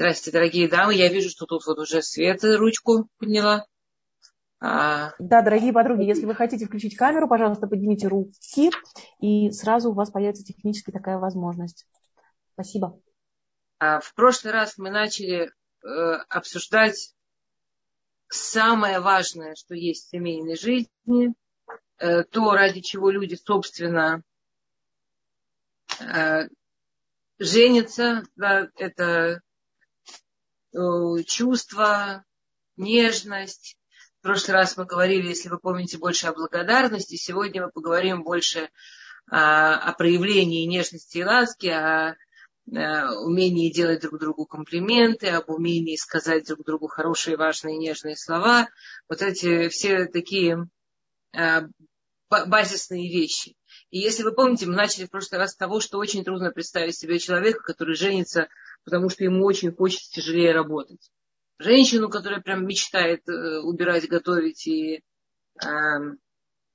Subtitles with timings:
[0.00, 0.94] Здравствуйте, дорогие дамы.
[0.94, 3.66] Я вижу, что тут вот уже Света ручку подняла.
[4.58, 5.12] А...
[5.18, 8.70] Да, дорогие подруги, если вы хотите включить камеру, пожалуйста, поднимите руки,
[9.18, 11.86] и сразу у вас появится технически такая возможность.
[12.54, 12.98] Спасибо.
[13.78, 15.52] А в прошлый раз мы начали
[15.84, 15.88] э,
[16.30, 17.14] обсуждать
[18.28, 21.34] самое важное, что есть в семейной жизни,
[21.98, 24.22] э, то, ради чего люди, собственно,
[26.00, 26.48] э,
[27.38, 29.42] женятся, да, это
[31.26, 32.24] чувства,
[32.76, 33.76] нежность.
[34.20, 37.16] В прошлый раз мы говорили, если вы помните, больше о благодарности.
[37.16, 38.68] Сегодня мы поговорим больше
[39.30, 42.16] о, о проявлении нежности и ласки, о,
[42.72, 48.68] о умении делать друг другу комплименты, об умении сказать друг другу хорошие, важные, нежные слова.
[49.08, 50.68] Вот эти все такие
[51.34, 51.62] а,
[52.28, 53.56] базисные вещи.
[53.90, 56.96] И если вы помните, мы начали в прошлый раз с того, что очень трудно представить
[56.96, 58.48] себе человека, который женится
[58.84, 61.10] потому что ему очень хочется тяжелее работать.
[61.58, 65.02] Женщину, которая прям мечтает э, убирать, готовить и
[65.62, 65.68] э,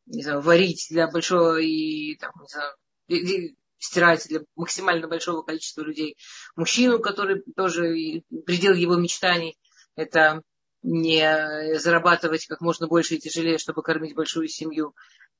[0.06, 6.18] не знаю, варить для большого и там, не знаю, стирать для максимально большого количества людей.
[6.56, 9.58] Мужчину, который тоже предел его мечтаний,
[9.96, 10.44] это
[10.86, 14.94] не зарабатывать как можно больше и тяжелее, чтобы кормить большую семью.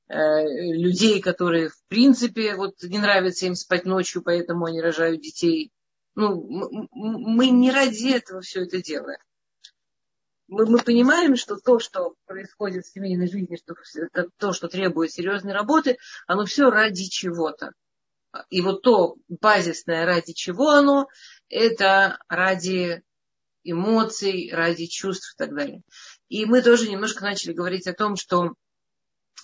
[0.08, 5.72] Э, людей, которые в принципе вот не нравится им спать ночью, поэтому они рожают детей.
[6.14, 6.46] Ну,
[6.92, 9.18] мы не ради этого все это делаем.
[10.48, 13.74] Мы, мы понимаем, что то, что происходит в семейной жизни, что,
[14.38, 17.72] то, что требует серьезной работы, оно все ради чего-то.
[18.48, 21.08] И вот то базисное, ради чего оно,
[21.48, 23.02] это ради
[23.70, 25.82] эмоций, ради чувств и так далее.
[26.28, 28.54] И мы тоже немножко начали говорить о том, что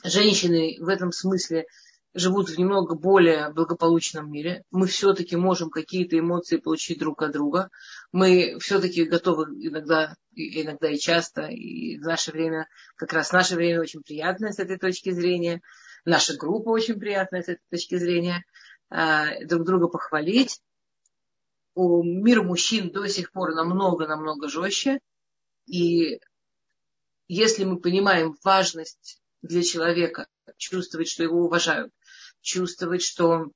[0.05, 1.67] женщины в этом смысле
[2.15, 4.65] живут в немного более благополучном мире.
[4.71, 7.71] Мы все-таки можем какие-то эмоции получить друг от друга.
[8.13, 13.81] Мы все-таки готовы иногда, иногда и часто, и в наше время, как раз наше время
[13.81, 15.63] очень приятное с этой точки зрения.
[16.05, 18.45] Наша группа очень приятная с этой точки зрения.
[18.91, 20.61] А, друг друга похвалить.
[21.75, 25.01] Мир мужчин до сих пор намного-намного жестче.
[25.67, 26.21] И
[27.29, 31.93] если мы понимаем важность для человека чувствовать, что его уважают,
[32.41, 33.51] чувствовать, что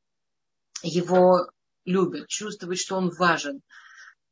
[0.83, 1.51] его
[1.85, 3.61] любят, чувствовать, что он важен,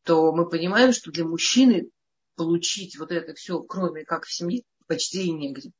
[0.05, 1.91] то мы понимаем, что для мужчины
[2.37, 5.71] получить вот это все, кроме как в семье, почти негде.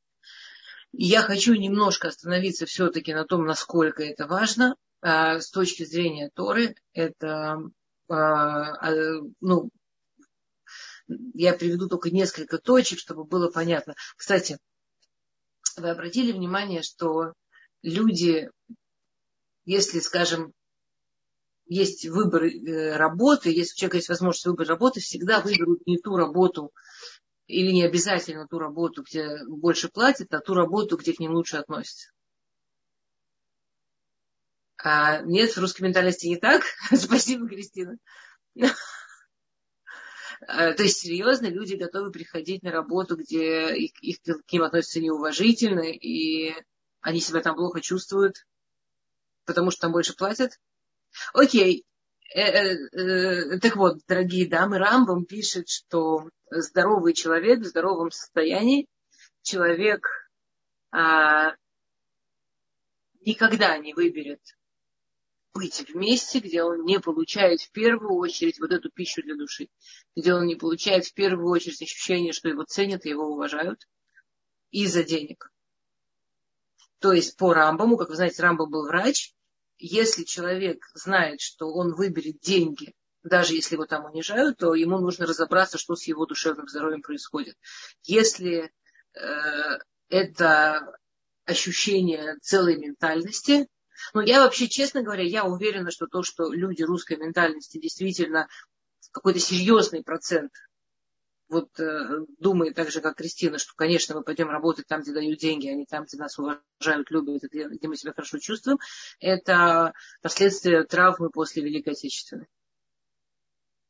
[0.93, 4.75] И я хочу немножко остановиться все-таки на том, насколько это важно.
[5.01, 7.57] А, с точки зрения Торы, это,
[8.09, 9.69] ну,
[11.07, 13.95] я приведу только несколько точек, чтобы было понятно.
[14.15, 14.57] Кстати,
[15.77, 17.33] вы обратили внимание, что
[17.81, 18.49] люди,
[19.65, 20.53] если, скажем,
[21.67, 26.15] есть выбор э, работы, если у человека есть возможность выбрать работы, всегда выберут не ту
[26.15, 26.71] работу
[27.47, 31.57] или не обязательно ту работу, где больше платят, а ту работу, где к ним лучше
[31.57, 32.11] относятся.
[34.77, 36.63] А нет, в русской ментальности не так.
[36.95, 37.97] Спасибо, Кристина.
[40.47, 45.81] А, то есть, серьезно, люди готовы приходить на работу, где их, к ним относятся неуважительно,
[45.81, 46.53] и
[47.01, 48.45] они себя там плохо чувствуют,
[49.45, 50.59] потому что там больше платят.
[51.33, 51.85] Окей.
[52.33, 58.87] Э, э, э, так вот, дорогие дамы, Рамбам пишет, что здоровый человек в здоровом состоянии,
[59.41, 60.07] человек
[60.91, 61.55] а,
[63.21, 64.41] никогда не выберет
[65.55, 69.69] быть вместе, где он не получает в первую очередь вот эту пищу для души,
[70.15, 73.87] где он не получает в первую очередь ощущение, что его ценят и его уважают
[74.71, 75.51] из-за денег.
[76.99, 79.33] То есть по Рамбаму, как вы знаете, Рамбам был врач.
[79.77, 85.25] Если человек знает, что он выберет деньги, даже если его там унижают, то ему нужно
[85.25, 87.57] разобраться, что с его душевным здоровьем происходит.
[88.03, 88.71] Если
[89.13, 89.19] э,
[90.09, 90.97] это
[91.45, 93.67] ощущение целой ментальности,
[94.13, 98.47] но я вообще, честно говоря, я уверена, что то, что люди русской ментальности действительно
[99.11, 100.51] какой-то серьезный процент
[101.47, 105.39] вот э, думает так же, как Кристина, что, конечно, мы пойдем работать там, где дают
[105.39, 108.79] деньги, а не там, где нас уважают, любят, где мы себя хорошо чувствуем,
[109.19, 112.47] это последствия травмы после Великой Отечественной.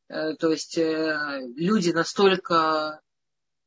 [0.09, 3.01] Э, то есть э, люди настолько,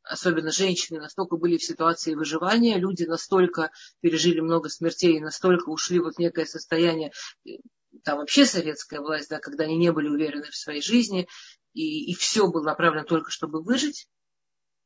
[0.09, 3.71] особенно женщины, настолько были в ситуации выживания, люди настолько
[4.01, 7.13] пережили много смертей, настолько ушли вот в некое состояние,
[8.05, 11.29] там вообще советская власть, да, когда они не были уверены в своей жизни,
[11.75, 14.09] и, и все было направлено только, чтобы выжить.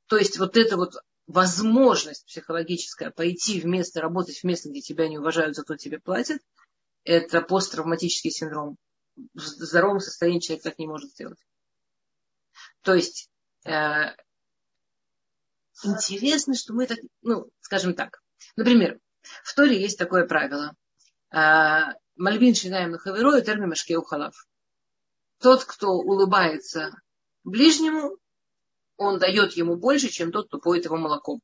[0.07, 0.95] То есть вот эта вот
[1.27, 6.41] возможность психологическая пойти вместо, работать в место, где тебя не уважают, зато тебе платят,
[7.05, 8.77] это посттравматический синдром.
[9.35, 11.39] В здоровом состоянии человек так не может сделать.
[12.83, 13.31] То есть
[13.65, 14.15] э,
[15.85, 18.23] интересно, что мы так, ну, скажем так.
[18.57, 18.99] Например,
[19.45, 20.75] в Торе есть такое правило.
[21.33, 24.35] Э, Мальвин шинаем на хаверо и терми ухалав.
[25.41, 26.93] Тот, кто улыбается
[27.45, 28.17] ближнему,
[28.97, 31.41] он дает ему больше, чем тот, кто поет его молоком.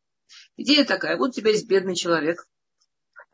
[0.56, 2.57] Идея такая, вот у тебя есть бедный человек, а,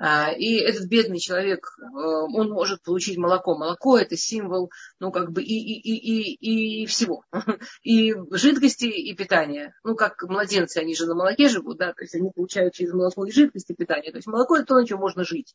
[0.01, 3.57] и этот бедный человек, э, он может получить молоко.
[3.57, 7.25] Молоко это символ, ну, как бы и, и, и, и, всего.
[7.83, 9.75] И жидкости, и питания.
[9.85, 13.25] Ну, как младенцы, они же на молоке живут, да, то есть они получают через молоко
[13.25, 14.11] и жидкости питания.
[14.11, 15.55] То есть молоко это то, на чем можно жить.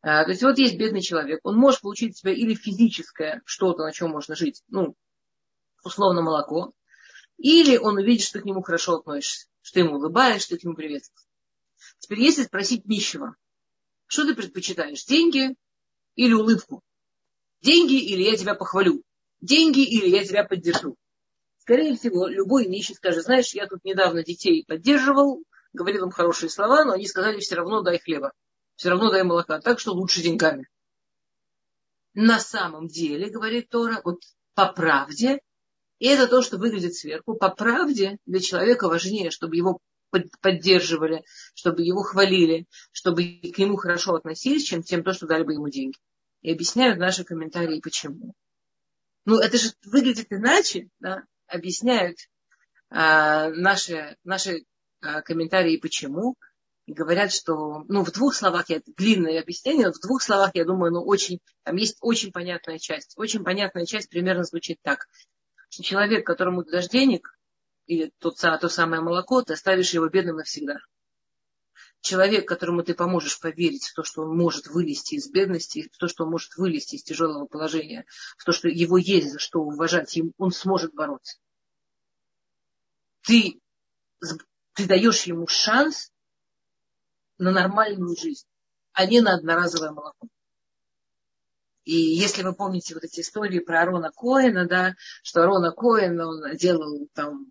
[0.00, 3.92] А, то есть вот есть бедный человек, он может получить себя или физическое что-то, на
[3.92, 4.94] чем можно жить, ну,
[5.84, 6.72] условно молоко,
[7.36, 10.60] или он увидит, что ты к нему хорошо относишься, что ты ему улыбаешься, что ты
[10.60, 11.27] к нему приветствуешь.
[11.98, 13.36] Теперь, если спросить нищего,
[14.06, 15.56] что ты предпочитаешь, деньги
[16.14, 16.82] или улыбку?
[17.60, 19.02] Деньги или я тебя похвалю?
[19.40, 20.96] Деньги или я тебя поддержу?
[21.58, 25.42] Скорее всего, любой нищий скажет, знаешь, я тут недавно детей поддерживал,
[25.72, 28.32] говорил им хорошие слова, но они сказали, все равно дай хлеба,
[28.76, 30.66] все равно дай молока, так что лучше деньгами.
[32.14, 34.22] На самом деле, говорит Тора, вот
[34.54, 35.40] по правде,
[35.98, 39.78] и это то, что выглядит сверху, по правде для человека важнее, чтобы его
[40.40, 41.24] поддерживали,
[41.54, 45.68] чтобы его хвалили, чтобы к нему хорошо относились, чем тем то, что дали бы ему
[45.68, 45.98] деньги.
[46.42, 48.34] И объясняют наши комментарии, почему.
[49.24, 51.24] Ну, это же выглядит иначе, да?
[51.46, 52.16] объясняют
[52.90, 54.64] а, наши, наши
[55.00, 56.36] а, комментарии, почему.
[56.86, 60.64] И говорят, что, ну, в двух словах, я, длинное объяснение, но в двух словах, я
[60.64, 63.12] думаю, ну, очень, там есть очень понятная часть.
[63.16, 65.06] Очень понятная часть примерно звучит так.
[65.68, 67.28] Человек, которому дашь денег,
[67.88, 70.76] или тот, то самое молоко, ты оставишь его бедным навсегда.
[72.00, 76.06] Человек, которому ты поможешь поверить в то, что он может вылезти из бедности, в то,
[76.06, 78.04] что он может вылезти из тяжелого положения,
[78.36, 81.38] в то, что его есть за что уважать, им он сможет бороться.
[83.22, 83.60] Ты,
[84.74, 86.12] ты даешь ему шанс
[87.38, 88.46] на нормальную жизнь,
[88.92, 90.28] а не на одноразовое молоко.
[91.88, 96.54] И если вы помните вот эти истории про Арона Коэна, да, что Арона Коэн, он
[96.58, 97.50] делал там,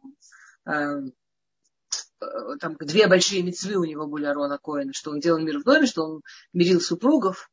[0.63, 1.01] э,
[2.59, 5.87] там две большие мецвы у него были Арона Коэна, что он делал мир в доме,
[5.87, 6.21] что он
[6.53, 7.49] мирил супругов,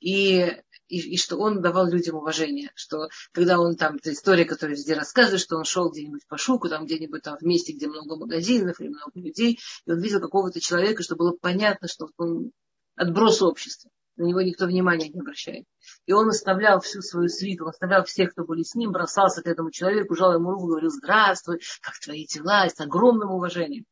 [0.00, 0.40] и,
[0.88, 4.94] и, и что он давал людям уважение, что когда он там, это история, которая везде
[4.94, 8.80] рассказывает, что он шел где-нибудь по шуку, там где-нибудь там в месте, где много магазинов
[8.80, 12.50] или много людей, и он видел какого-то человека, что было понятно, что он
[12.96, 15.64] отброс общества на него никто внимания не обращает.
[16.06, 19.46] И он оставлял всю свою свиту, он оставлял всех, кто были с ним, бросался к
[19.46, 23.86] этому человеку, жал ему руку, говорил, здравствуй, как твои дела, с огромным уважением.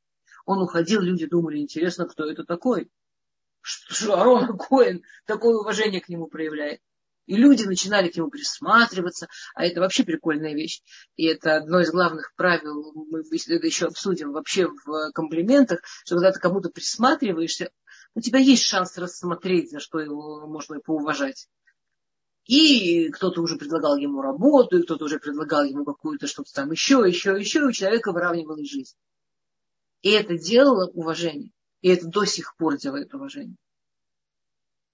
[0.47, 2.89] Он уходил, люди думали, интересно, кто это такой?
[3.63, 6.81] Что Арон Коэн такое уважение к нему проявляет.
[7.27, 10.83] И люди начинали к нему присматриваться, а это вообще прикольная вещь.
[11.17, 16.33] И это одно из главных правил, мы это еще обсудим вообще в комплиментах, что когда
[16.33, 17.71] ты кому-то присматриваешься,
[18.15, 21.49] у тебя есть шанс рассмотреть, за что его можно поуважать.
[22.47, 27.03] И кто-то уже предлагал ему работу, и кто-то уже предлагал ему какую-то что-то там еще,
[27.07, 28.97] еще, еще, и у человека выравнивалась жизнь.
[30.03, 31.51] И это делало уважение.
[31.81, 33.57] И это до сих пор делает уважение.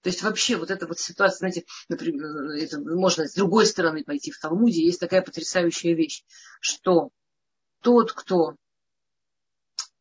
[0.01, 2.25] То есть вообще вот эта вот ситуация, знаете, например,
[2.57, 6.23] это можно с другой стороны пойти в Талмуде, есть такая потрясающая вещь,
[6.59, 7.09] что
[7.81, 8.55] тот, кто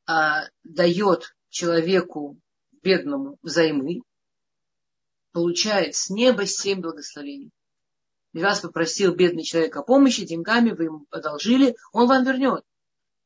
[0.06, 2.38] а, дает человеку
[2.82, 4.02] бедному взаймы,
[5.32, 7.50] получает с неба семь благословений.
[8.32, 12.64] И вас попросил бедный человек о помощи, деньгами вы ему одолжили, он вам вернет.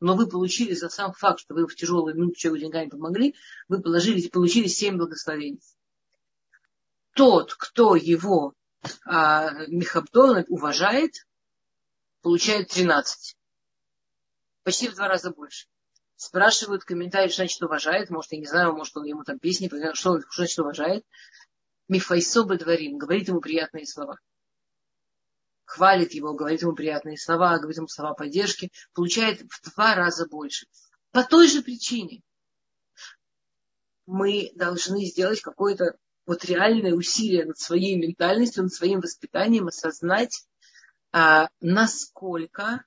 [0.01, 3.35] Но вы получили за сам факт, что вы в тяжелую минуту человеку деньгами помогли,
[3.69, 5.61] вы положили, получили семь благословений.
[7.15, 8.55] Тот, кто его
[9.05, 11.27] а, Михабдон уважает,
[12.23, 13.37] получает 13.
[14.63, 15.67] Почти в два раза больше
[16.17, 20.21] спрашивают комментарии, что значит уважает, может, я не знаю, может, он ему там песни, что,
[20.21, 21.05] что значит уважает.
[21.89, 24.19] Мифайсоба дворим, говорит ему приятные слова.
[25.65, 30.67] Хвалит его, говорит ему приятные слова, говорит ему слова поддержки, получает в два раза больше.
[31.11, 32.23] По той же причине
[34.07, 40.47] мы должны сделать какое-то вот реальное усилие над своей ментальностью, над своим воспитанием, осознать,
[41.13, 42.85] а, насколько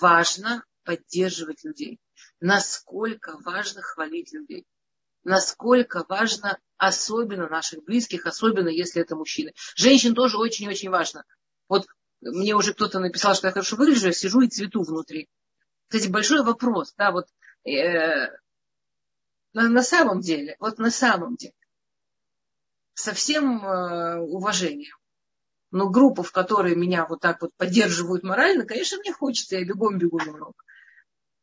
[0.00, 2.00] важно поддерживать людей,
[2.40, 4.66] насколько важно хвалить людей,
[5.28, 9.52] насколько важно особенно наших близких, особенно если это мужчины.
[9.76, 11.24] Женщин тоже очень-очень важно.
[11.68, 11.86] Вот
[12.20, 15.28] мне уже кто-то написал, что я хорошо выгляжу, я сижу и цвету внутри.
[15.88, 17.26] Кстати, большой вопрос, да, вот
[17.64, 18.28] э,
[19.52, 21.54] на, самом деле, вот на самом деле,
[22.94, 24.96] со всем э, уважением,
[25.70, 29.98] Но группа, в которой меня вот так вот поддерживают морально, конечно, мне хочется, я бегом
[29.98, 30.64] бегу на урок.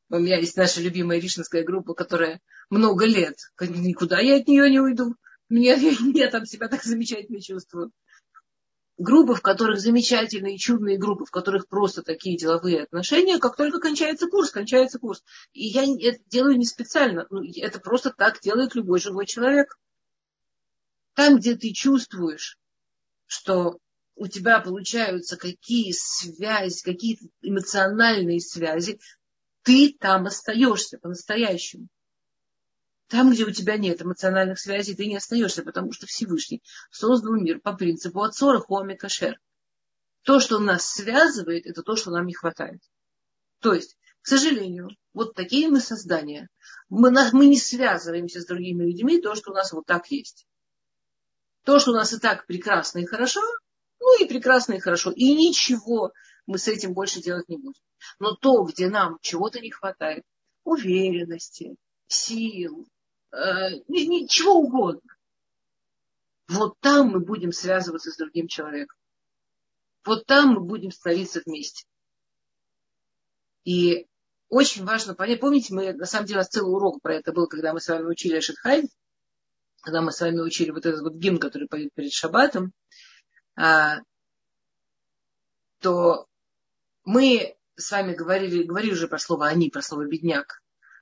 [0.10, 4.80] У меня есть наша любимая ришинская группа, которая много лет, никуда я от нее не
[4.80, 5.16] уйду.
[5.50, 5.76] Мне,
[6.14, 7.92] я там себя так замечательно чувствую.
[8.98, 14.28] Группы, в которых замечательные, чудные группы, в которых просто такие деловые отношения, как только кончается
[14.28, 15.22] курс, кончается курс.
[15.52, 17.28] И я это делаю не специально.
[17.30, 19.78] Ну, это просто так делает любой живой человек.
[21.14, 22.58] Там, где ты чувствуешь,
[23.26, 23.80] что
[24.16, 29.00] у тебя получаются какие связи, какие-то эмоциональные связи,
[29.66, 31.88] ты там остаешься по-настоящему.
[33.08, 37.60] Там, где у тебя нет эмоциональных связей, ты не остаешься, потому что Всевышний создал мир
[37.60, 39.40] по принципу отцора хоми кашер.
[40.24, 42.82] То, что нас связывает, это то, что нам не хватает.
[43.60, 46.50] То есть, к сожалению, вот такие мы создания.
[46.90, 50.48] Мы, мы не связываемся с другими людьми, то, что у нас вот так есть.
[51.64, 53.42] То, что у нас и так прекрасно и хорошо,
[54.00, 55.12] ну и прекрасно и хорошо.
[55.12, 56.12] И ничего
[56.48, 57.82] мы с этим больше делать не будем.
[58.20, 60.24] Но то, где нам чего-то не хватает,
[60.64, 61.76] уверенности,
[62.08, 62.88] сил,
[63.32, 63.38] э,
[63.88, 65.16] ничего угодно,
[66.48, 68.98] вот там мы будем связываться с другим человеком.
[70.06, 71.86] Вот там мы будем становиться вместе.
[73.64, 74.08] И
[74.50, 77.48] очень важно понять, помните, мы, на самом деле, у нас целый урок про это был,
[77.48, 78.88] когда мы с вами учили Шитхай,
[79.82, 82.72] когда мы с вами учили вот этот вот гимн, который поет перед Шаббатом,
[83.56, 84.02] а,
[85.80, 86.28] то
[87.06, 90.62] мы с вами говорили, говорили уже про слово «они», про слово «бедняк».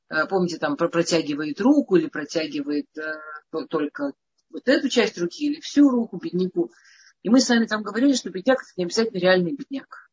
[0.10, 4.14] А, помните, там про протягивает руку или протягивает э, только
[4.50, 6.72] вот эту часть руки или всю руку бедняку.
[7.24, 10.12] И мы с вами там говорили, что бедняк это не обязательно реальный бедняк.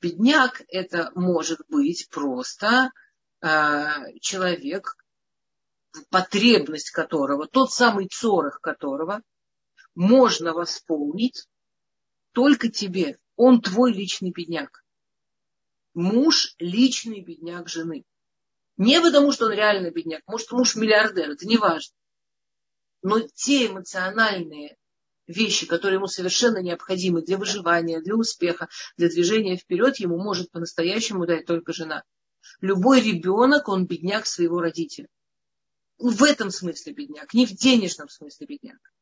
[0.00, 2.92] Бедняк это может быть просто
[3.40, 3.86] э,
[4.20, 4.96] человек,
[6.10, 9.22] потребность которого, тот самый цорах которого
[9.94, 11.48] можно восполнить
[12.32, 13.18] только тебе.
[13.36, 14.84] Он твой личный бедняк.
[15.98, 18.04] Муж– личный бедняк жены.
[18.76, 20.22] Не потому, что он реально бедняк.
[20.28, 21.92] Может, муж миллиардер, это не важно.
[23.02, 24.76] Но те эмоциональные
[25.26, 31.26] вещи, которые ему совершенно необходимы для выживания, для успеха, для движения вперед, ему может по-настоящему
[31.26, 32.04] дать только жена.
[32.60, 35.08] Любой ребенок, он бедняк своего родителя.
[35.98, 38.92] В этом смысле бедняк, не в денежном смысле бедняк.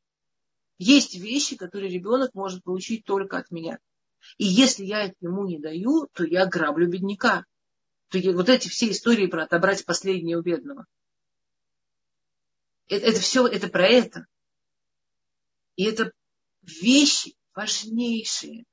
[0.79, 3.81] Есть вещи, которые ребенок может получить только от меня.
[4.39, 7.45] И если я это ему не даю, то я граблю бедняка.
[8.09, 10.87] То я, вот эти все истории про отобрать последнее у бедного.
[12.89, 14.27] Это, это все, это про это.
[15.77, 16.13] И это
[16.63, 18.65] вещи важнейшие.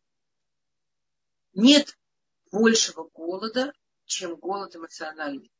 [1.53, 1.97] Нет
[2.51, 3.73] большего голода,
[4.05, 5.51] чем голод эмоциональный.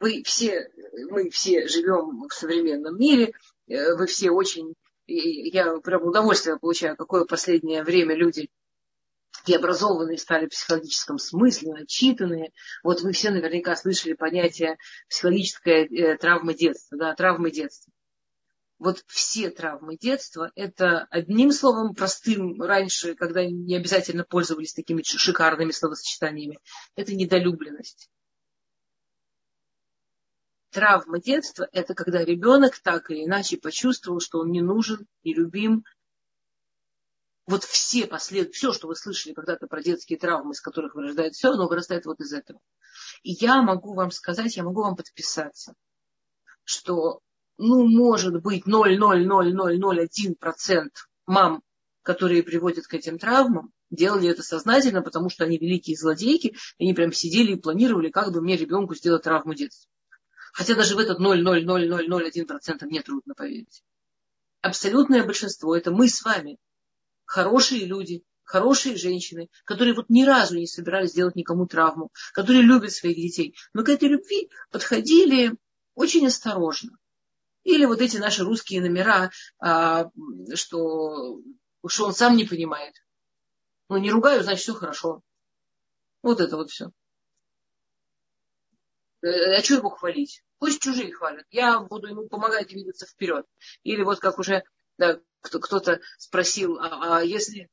[0.00, 0.70] Вы все,
[1.10, 3.32] мы все живем в современном мире,
[3.66, 4.74] э, вы все очень
[5.08, 8.50] я прям удовольствие получаю, какое последнее время люди
[9.48, 12.52] и образованные стали в психологическом смысле, начитанные.
[12.82, 14.76] Вот вы все наверняка слышали понятие
[15.08, 17.92] психологическая э, травма детства, да, травмы детства.
[18.78, 25.72] Вот все травмы детства, это одним словом простым раньше, когда не обязательно пользовались такими шикарными
[25.72, 26.60] словосочетаниями,
[26.94, 28.08] это недолюбленность
[30.70, 35.84] травма детства– это когда ребенок так или иначе почувствовал, что он не нужен, не любим.
[37.48, 38.54] Вот все послед...
[38.54, 42.20] все, что вы слышали когда-то про детские травмы, из которых вырастает все, оно вырастает вот
[42.20, 42.60] из этого.
[43.22, 45.72] И я могу вам сказать, я могу вам подписаться,
[46.62, 47.20] что,
[47.56, 50.90] ну, может быть, 0,00001%
[51.24, 51.62] мам,
[52.02, 56.92] которые приводят к этим травмам, делали это сознательно, потому что они великие злодейки, и они
[56.92, 59.90] прям сидели и планировали, как бы мне ребенку сделать травму детства.
[60.52, 63.82] Хотя даже в этот 0,00001% мне трудно поверить.
[64.60, 66.58] Абсолютное большинство– это мы с вами.
[67.28, 72.90] Хорошие люди, хорошие женщины, которые вот ни разу не собирались сделать никому травму, которые любят
[72.90, 75.52] своих детей, но к этой любви подходили
[75.94, 76.96] очень осторожно.
[77.64, 80.06] Или вот эти наши русские номера, а,
[80.54, 81.42] что,
[81.86, 82.94] что он сам не понимает.
[83.90, 85.20] Ну, не ругаю, значит, все хорошо.
[86.22, 86.86] Вот это вот все.
[89.20, 90.42] Э, а что его хвалить?
[90.58, 91.44] Пусть чужие хвалят.
[91.50, 93.44] Я буду ему помогать двигаться вперед.
[93.82, 94.64] Или вот как уже
[94.98, 97.68] да, кто-то спросил, а, а если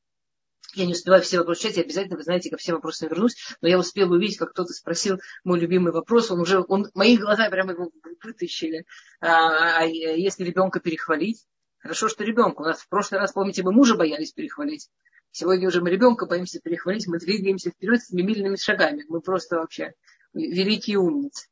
[0.74, 3.68] я не успеваю все вопросы читать, я обязательно, вы знаете, ко всем вопросам вернусь, но
[3.68, 7.72] я успела увидеть, как кто-то спросил мой любимый вопрос, он уже, он, мои глаза прямо
[7.72, 7.90] его
[8.22, 8.84] вытащили.
[9.20, 11.44] А, а если ребенка перехвалить?
[11.78, 12.62] Хорошо, что ребенка.
[12.62, 14.88] У нас в прошлый раз, помните, мы мужа боялись перехвалить.
[15.30, 19.04] Сегодня уже мы ребенка боимся перехвалить, мы двигаемся вперед с семимильными шагами.
[19.08, 19.92] Мы просто вообще
[20.32, 21.46] великие умницы.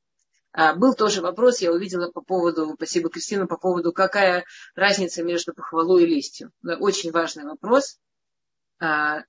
[0.57, 4.45] А, был тоже вопрос, я увидела по поводу, спасибо Кристина, по поводу, какая
[4.77, 6.53] разница между похвалой и лестью.
[6.63, 7.99] Да, очень важный вопрос.
[8.79, 9.25] а,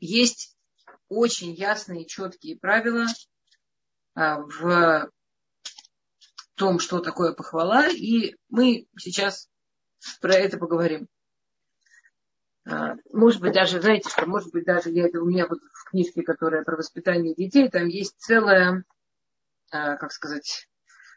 [0.00, 0.54] есть
[1.08, 3.06] очень ясные, четкие правила
[4.14, 5.10] а, в
[6.54, 9.48] том, что такое похвала, и мы сейчас
[10.20, 11.08] про это поговорим.
[12.70, 16.22] А, может быть, даже, знаете, что, может быть, даже я у меня вот в книжке,
[16.22, 18.84] которая про воспитание детей, там есть целая,
[19.72, 20.68] а, как сказать,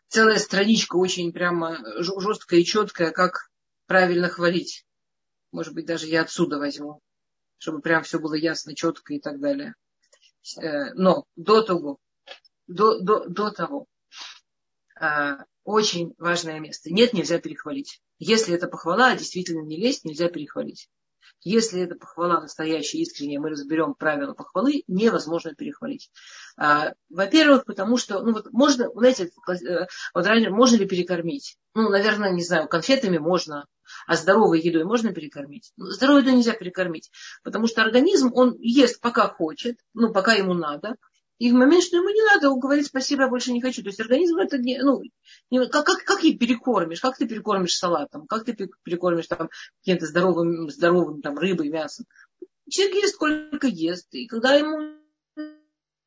[0.08, 3.50] целая страничка очень прямо жесткая и четкая, как
[3.86, 4.86] правильно хвалить.
[5.52, 7.02] Может быть, даже я отсюда возьму,
[7.60, 9.76] чтобы прям все было ясно, четко и так далее.
[10.60, 12.00] Э, но до того,
[12.66, 13.86] до, до, до того,
[15.00, 16.92] а, очень важное место.
[16.92, 18.02] Нет, нельзя перехвалить.
[18.18, 20.90] Если это похвала, действительно не лезть, нельзя перехвалить.
[21.44, 26.10] Если это похвала настоящая, искренняя, мы разберем правила похвалы, невозможно перехвалить.
[26.58, 31.58] А, во-первых, потому что, ну вот можно, знаете, э, вот ранее, можно ли перекормить?
[31.74, 33.68] Ну, наверное, не знаю, конфетами можно,
[34.08, 35.72] а здоровой едой можно перекормить?
[35.76, 37.12] Ну, здоровой едой нельзя перекормить,
[37.44, 40.96] потому что организм, он ест пока хочет, ну, пока ему надо,
[41.40, 43.82] и в момент, что ему не надо, он говорит, спасибо, я больше не хочу.
[43.82, 45.02] То есть организм это не, ну,
[45.50, 49.50] не, как, как, как и перекормишь, как ты перекормишь салатом, как ты перекормишь там
[49.80, 52.06] каким-то здоровым, здоровым там рыбой, мясом.
[52.70, 54.96] Человек ест сколько ест, и когда ему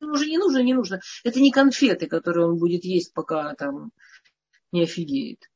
[0.01, 1.01] уже не нужно, не нужно.
[1.23, 3.91] Это не конфеты, которые он будет есть, пока там
[4.71, 5.49] не офигеет.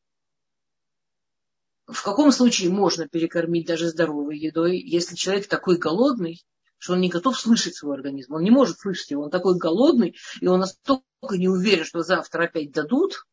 [1.88, 6.44] В каком случае можно перекормить даже здоровой едой, если человек такой голодный,
[6.82, 8.34] что он не готов слышать свой организм.
[8.34, 9.26] Он не может слышать его.
[9.26, 11.04] Он такой голодный, и он настолько
[11.38, 13.28] не уверен, что завтра опять дадут,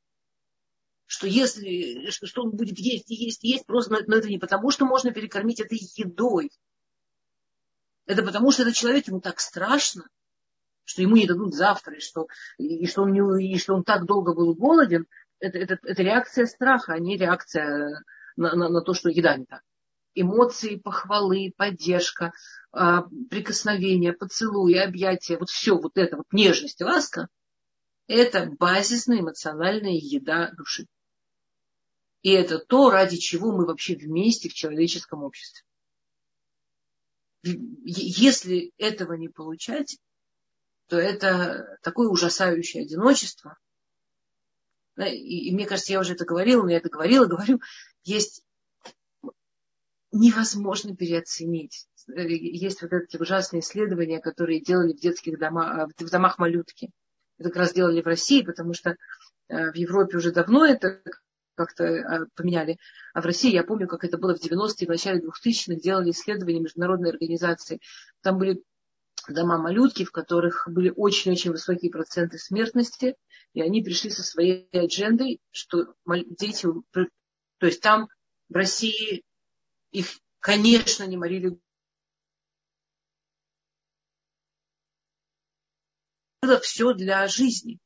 [1.06, 4.38] что если что, он будет есть и есть и есть, просто, но, но это не
[4.38, 6.50] потому, что можно перекормить этой едой.
[8.04, 10.06] Это потому, что этот человек, ему так страшно,
[10.84, 12.26] что ему не дадут завтра, и что,
[12.58, 15.06] и что, он, не, и что он так долго был голоден,
[15.40, 18.04] это, это, это реакция страха, а не реакция
[18.36, 19.62] на, на, на то, что еда не так.
[20.20, 22.32] Эмоции, похвалы, поддержка,
[22.72, 27.28] а, прикосновения, поцелуи, объятия, вот все вот это, вот нежность ласка,
[28.06, 30.86] это базисная эмоциональная еда души.
[32.22, 35.62] И это то, ради чего мы вообще вместе в человеческом обществе.
[37.42, 39.98] Если этого не получать,
[40.88, 43.56] то это такое ужасающее одиночество.
[44.96, 47.60] И мне кажется, я уже это говорила, но я это говорила, говорю,
[48.02, 48.42] есть
[50.12, 51.86] невозможно переоценить.
[52.06, 56.90] Есть вот эти ужасные исследования, которые делали в детских домах, в домах малютки.
[57.38, 58.96] Это как раз делали в России, потому что
[59.48, 61.02] э, в Европе уже давно это
[61.54, 62.78] как-то э, поменяли.
[63.12, 66.60] А в России, я помню, как это было в 90-е, в начале 2000-х, делали исследования
[66.60, 67.80] международной организации.
[68.22, 68.62] Там были
[69.28, 73.16] дома малютки, в которых были очень-очень высокие проценты смертности,
[73.52, 78.08] и они пришли со своей аджендой, что дети, то есть там
[78.48, 79.22] в России
[79.92, 81.58] их, конечно, не морили
[86.48, 87.78] было все для жизни.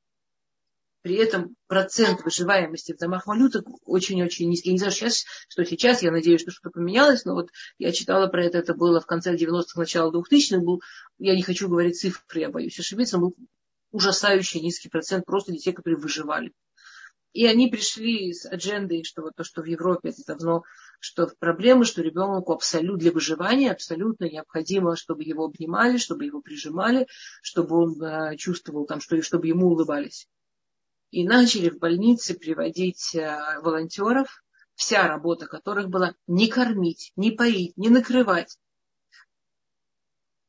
[1.02, 4.70] При этом процент выживаемости в домах малюток очень-очень низкий.
[4.70, 8.44] Не знаю сейчас, что сейчас, я надеюсь, что что-то поменялось, но вот я читала про
[8.44, 10.80] это, это было в конце 90-х, начало 2000-х, был,
[11.18, 13.34] я не хочу говорить цифры, я боюсь ошибиться, был
[13.90, 16.52] ужасающий низкий процент просто детей, которые выживали.
[17.32, 20.64] И они пришли с аджендой, что вот то, что в Европе это давно,
[21.00, 27.06] что проблемы, что ребенку абсолютно для выживания абсолютно необходимо, чтобы его обнимали, чтобы его прижимали,
[27.42, 30.28] чтобы он э, чувствовал там, что, чтобы ему улыбались.
[31.10, 37.76] И начали в больнице приводить э, волонтеров, вся работа которых была не кормить, не поить,
[37.78, 38.58] не накрывать.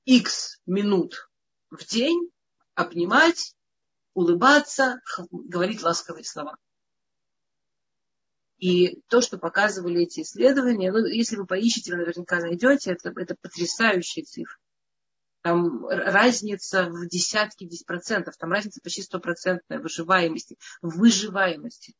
[0.03, 1.29] X минут
[1.69, 2.29] в день
[2.75, 3.55] обнимать,
[4.13, 4.99] улыбаться,
[5.31, 6.57] говорить ласковые слова.
[8.63, 13.35] И то, что показывали эти исследования, ну, если вы поищете, вы наверняка найдете, это, это
[13.41, 14.55] потрясающие цифры.
[15.41, 21.93] Там разница в десятки, процентов, там разница почти стопроцентная выживаемости, выживаемости.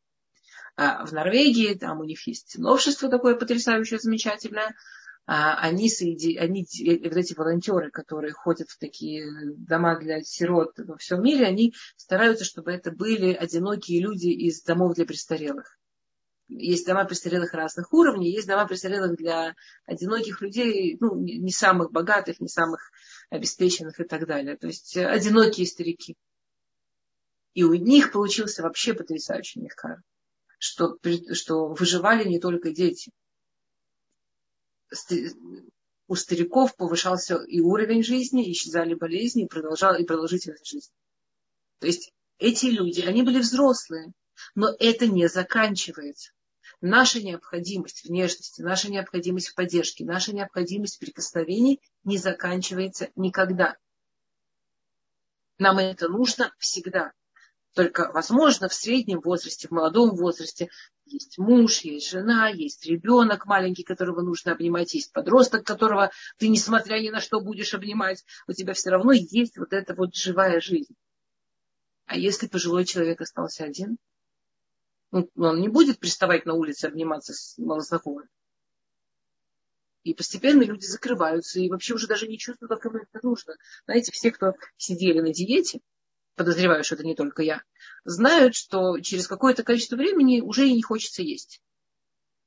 [0.74, 4.74] А в Норвегии, там у них есть новшество такое потрясающее, замечательное.
[5.26, 6.38] А они, соеди...
[6.38, 11.74] они, вот эти волонтеры, которые ходят в такие дома для сирот во всем мире, они
[11.98, 15.76] стараются, чтобы это были одинокие люди из домов для престарелых
[16.56, 19.54] есть дома престарелых разных уровней, есть дома престарелых для
[19.86, 22.90] одиноких людей, ну, не самых богатых, не самых
[23.30, 24.56] обеспеченных и так далее.
[24.56, 26.16] То есть э, одинокие старики.
[27.54, 30.02] И у них получился вообще потрясающий мехкар,
[30.58, 30.98] что,
[31.32, 33.12] что выживали не только дети.
[36.06, 40.94] У стариков повышался и уровень жизни, исчезали болезни, и, продолжал, и продолжительность жизни.
[41.78, 44.12] То есть эти люди, они были взрослые,
[44.54, 46.32] но это не заканчивается.
[46.84, 53.76] Наша необходимость в нежности, наша необходимость в поддержке, наша необходимость в прикосновении не заканчивается никогда.
[55.58, 57.12] Нам это нужно всегда.
[57.74, 60.68] Только, возможно, в среднем возрасте, в молодом возрасте
[61.06, 67.00] есть муж, есть жена, есть ребенок маленький, которого нужно обнимать, есть подросток, которого ты, несмотря
[67.00, 68.24] ни на что, будешь обнимать.
[68.46, 70.94] У тебя все равно есть вот эта вот живая жизнь.
[72.06, 73.96] А если пожилой человек остался один,
[75.14, 78.28] ну, он не будет приставать на улице обниматься с малознакомыми.
[80.02, 83.54] И постепенно люди закрываются и вообще уже даже не чувствуют, как им это нужно.
[83.84, 85.80] Знаете, все, кто сидели на диете,
[86.34, 87.62] подозреваю, что это не только я,
[88.04, 91.62] знают, что через какое-то количество времени уже и не хочется есть.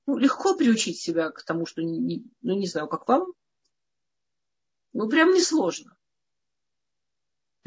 [0.06, 3.32] Ну, легко приучить себя к тому, что, не, ну, не знаю, как вам,
[4.92, 5.98] ну, прям несложно.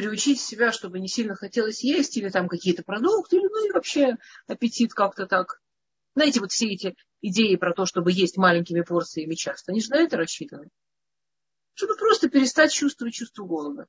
[0.01, 4.17] Приучить себя, чтобы не сильно хотелось есть, или там какие-то продукты, или ну и вообще
[4.47, 5.61] аппетит как-то так.
[6.15, 9.99] Знаете, вот все эти идеи про то, чтобы есть маленькими порциями часто, они же на
[9.99, 10.71] это рассчитаны.
[11.75, 13.89] Чтобы просто перестать чувствовать чувство голода.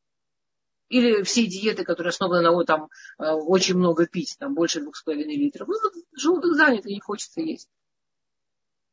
[0.89, 5.03] Или все диеты, которые основаны на там, э, очень много пить, там больше двух с
[5.03, 5.69] половиной литров.
[5.69, 5.75] Ну,
[6.11, 7.69] желудок занят и не хочется есть.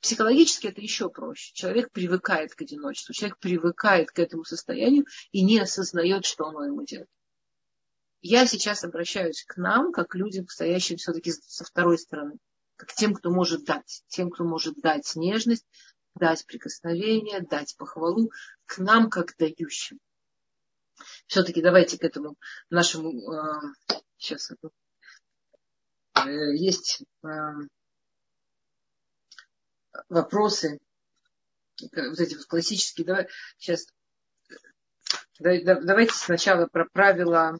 [0.01, 1.53] Психологически это еще проще.
[1.55, 6.85] Человек привыкает к одиночеству, человек привыкает к этому состоянию и не осознает, что оно ему
[6.85, 7.09] делает.
[8.21, 12.39] Я сейчас обращаюсь к нам, как людям, стоящим все-таки со второй стороны,
[12.77, 15.67] как тем, кто может дать, тем, кто может дать нежность,
[16.15, 18.31] дать прикосновение, дать похвалу,
[18.67, 19.99] к нам, как дающим
[21.27, 22.37] все-таки давайте к этому
[22.71, 23.33] нашему...
[23.33, 23.61] Э,
[24.17, 24.51] сейчас.
[26.15, 27.29] Э, есть э,
[30.09, 30.79] вопросы,
[31.81, 33.07] вот эти вот классические.
[33.07, 33.87] Давай, сейчас,
[35.38, 37.59] давайте сначала про правила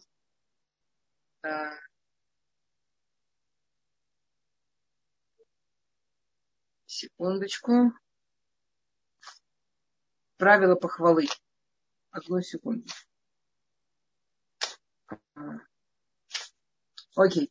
[6.87, 7.93] секундочку.
[10.37, 11.27] Правила похвалы.
[12.11, 12.87] Одну секунду.
[17.15, 17.51] Окей.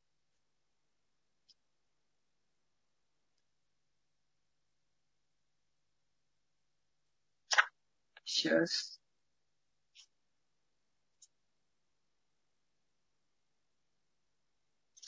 [8.37, 8.99] Сейчас.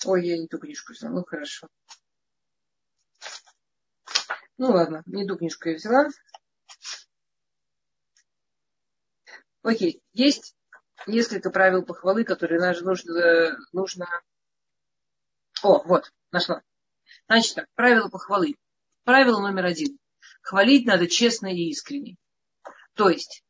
[0.03, 1.13] Ой, я не ту книжку взяла.
[1.13, 1.67] Ну, хорошо.
[4.57, 6.07] Ну, ладно, не ту книжку я взяла.
[9.61, 10.55] Окей, есть
[11.05, 14.07] несколько правил похвалы, которые нужно, нужно...
[15.61, 16.63] О, вот, нашла.
[17.27, 18.55] Значит так, правила похвалы.
[19.03, 19.99] Правило номер один.
[20.41, 22.17] Хвалить надо честно и искренне.
[22.99, 23.45] То есть,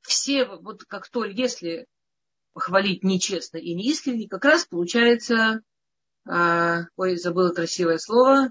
[0.00, 1.86] все, вот как то, если
[2.56, 5.62] хвалить нечестно и неискренне, как раз получается,
[6.28, 8.50] э, ой, забыла красивое слово,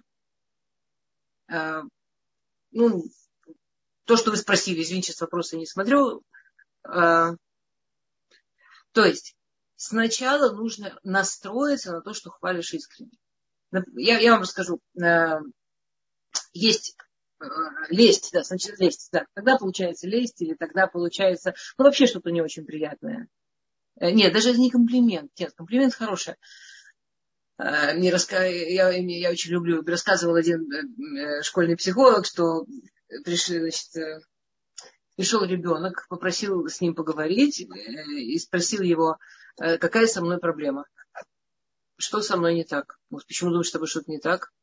[1.49, 1.81] э,
[2.71, 3.03] ну,
[4.05, 6.23] то, что вы спросили, извините, с вопроса не смотрю,
[6.85, 7.35] э,
[8.93, 9.35] то есть
[9.75, 13.11] сначала нужно настроиться на то, что хвалишь искренне.
[13.97, 14.79] Я, я вам расскажу.
[15.03, 15.39] Э,
[16.53, 16.95] есть
[17.89, 19.25] лесть, да, сначала лесть, да.
[19.33, 23.27] Тогда получается лесть или тогда получается, ну вообще что-то не очень приятное.
[23.99, 25.31] Э, нет, даже не комплимент.
[25.39, 26.35] Нет, комплимент хороший.
[27.57, 28.45] Мне раска...
[28.45, 30.65] я, я очень люблю, рассказывал один
[31.41, 32.65] школьный психолог, что
[33.25, 34.23] пришли, значит,
[35.19, 39.17] пришел ребенок, попросил с ним поговорить э, и спросил его,
[39.59, 40.85] э, какая со мной проблема.
[41.97, 42.97] Что со мной не так?
[43.09, 44.53] Почему думаешь, с тобой что-то не так?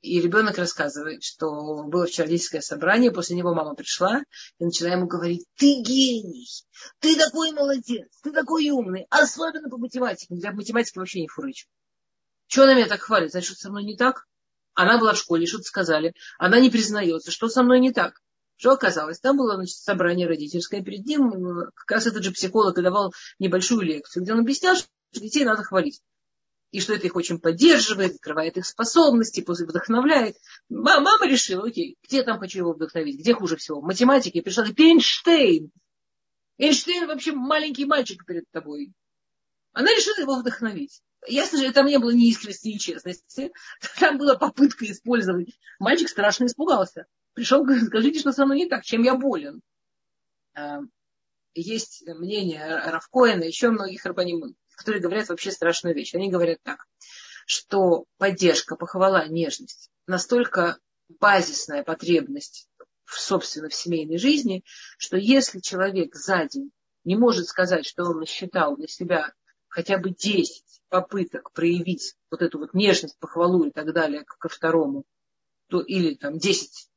[0.00, 4.22] И ребенок рассказывает, что было вчера родительское собрание, после него мама пришла
[4.58, 6.46] и начала ему говорить, ты гений,
[7.00, 10.36] ты такой молодец, ты такой умный, особенно по математике.
[10.36, 11.66] Для математики вообще не фурычу.
[12.46, 13.32] Чего она меня так хвалит?
[13.32, 14.26] Значит, что со мной не так?
[14.74, 16.14] Она была в школе, что-то сказали.
[16.38, 18.20] Она не признается, что со мной не так.
[18.56, 19.18] Что оказалось?
[19.18, 20.82] Там было значит, собрание родительское.
[20.82, 21.30] Перед ним
[21.74, 25.64] как раз этот же психолог и давал небольшую лекцию, где он объяснял, что детей надо
[25.64, 26.00] хвалить.
[26.70, 30.36] И что это их очень поддерживает, открывает их способности, после вдохновляет.
[30.68, 33.80] Мама решила, окей, где там хочу его вдохновить, где хуже всего?
[33.80, 35.70] В математике пришла, говорит, Эйнштейн.
[36.58, 38.92] Эйнштейн вообще маленький мальчик перед тобой.
[39.72, 41.00] Она решила его вдохновить.
[41.26, 43.52] Ясно же, там не было ни искренности, ни честности.
[43.98, 45.58] Там была попытка использовать.
[45.78, 47.06] Мальчик страшно испугался
[47.38, 49.62] пришел, говорит, скажите, что со мной не так, чем я болен.
[50.54, 50.80] А,
[51.54, 56.14] есть мнение Равкоина, еще многих рабаним, которые говорят вообще страшную вещь.
[56.14, 56.86] Они говорят так,
[57.46, 60.78] что поддержка, похвала, нежность настолько
[61.20, 62.68] базисная потребность
[63.04, 64.64] в, собственно, в семейной жизни,
[64.96, 66.72] что если человек за день
[67.04, 69.32] не может сказать, что он насчитал для себя
[69.68, 75.04] хотя бы 10 попыток проявить вот эту вот нежность, похвалу и так далее ко второму,
[75.68, 76.90] то, или там 10,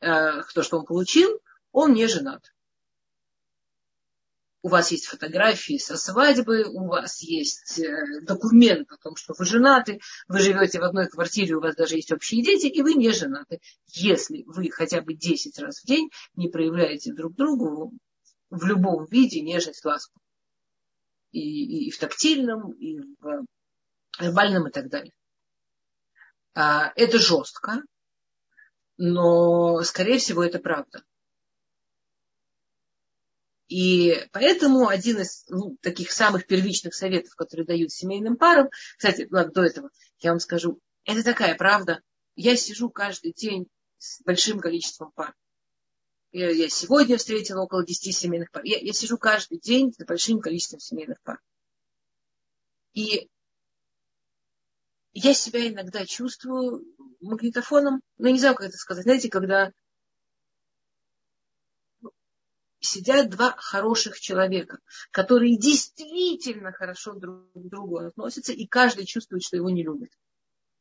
[0.00, 1.40] э, то, что он получил,
[1.72, 2.52] он не женат.
[4.62, 9.44] У вас есть фотографии со свадьбы, у вас есть э, документ о том, что вы
[9.44, 13.10] женаты, вы живете в одной квартире, у вас даже есть общие дети, и вы не
[13.10, 13.60] женаты.
[13.88, 17.92] Если вы хотя бы 10 раз в день не проявляете друг другу
[18.50, 20.20] в любом виде нежность, ласку.
[21.32, 23.44] И, и, и в тактильном, и в
[24.20, 25.12] вербальном и так далее.
[26.54, 27.82] А, это жестко,
[28.96, 31.02] но, скорее всего, это правда.
[33.68, 39.52] И поэтому один из ну, таких самых первичных советов, которые дают семейным парам, кстати, ладно,
[39.52, 42.00] до этого я вам скажу, это такая правда.
[42.34, 43.66] Я сижу каждый день
[43.98, 45.34] с большим количеством пар.
[46.32, 48.62] Я, я сегодня встретила около 10 семейных пар.
[48.64, 51.40] Я, я сижу каждый день с большим количеством семейных пар.
[52.94, 53.28] И
[55.12, 56.86] я себя иногда чувствую
[57.20, 59.72] магнитофоном, ну, не знаю, как это сказать, знаете, когда
[62.82, 64.78] сидят два хороших человека,
[65.10, 70.10] которые действительно хорошо друг к другу относятся, и каждый чувствует, что его не любят.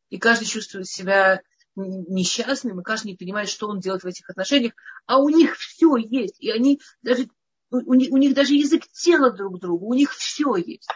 [0.09, 1.41] И каждый чувствует себя
[1.75, 4.73] несчастным, и каждый не понимает, что он делает в этих отношениях,
[5.05, 7.29] а у них все есть, и они даже,
[7.69, 10.89] у, них, у них даже язык тела друг к другу, у них все есть.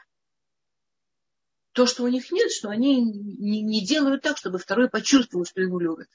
[1.72, 5.62] То, что у них нет, что они не, не делают так, чтобы второй почувствовал, что
[5.62, 6.08] его любят.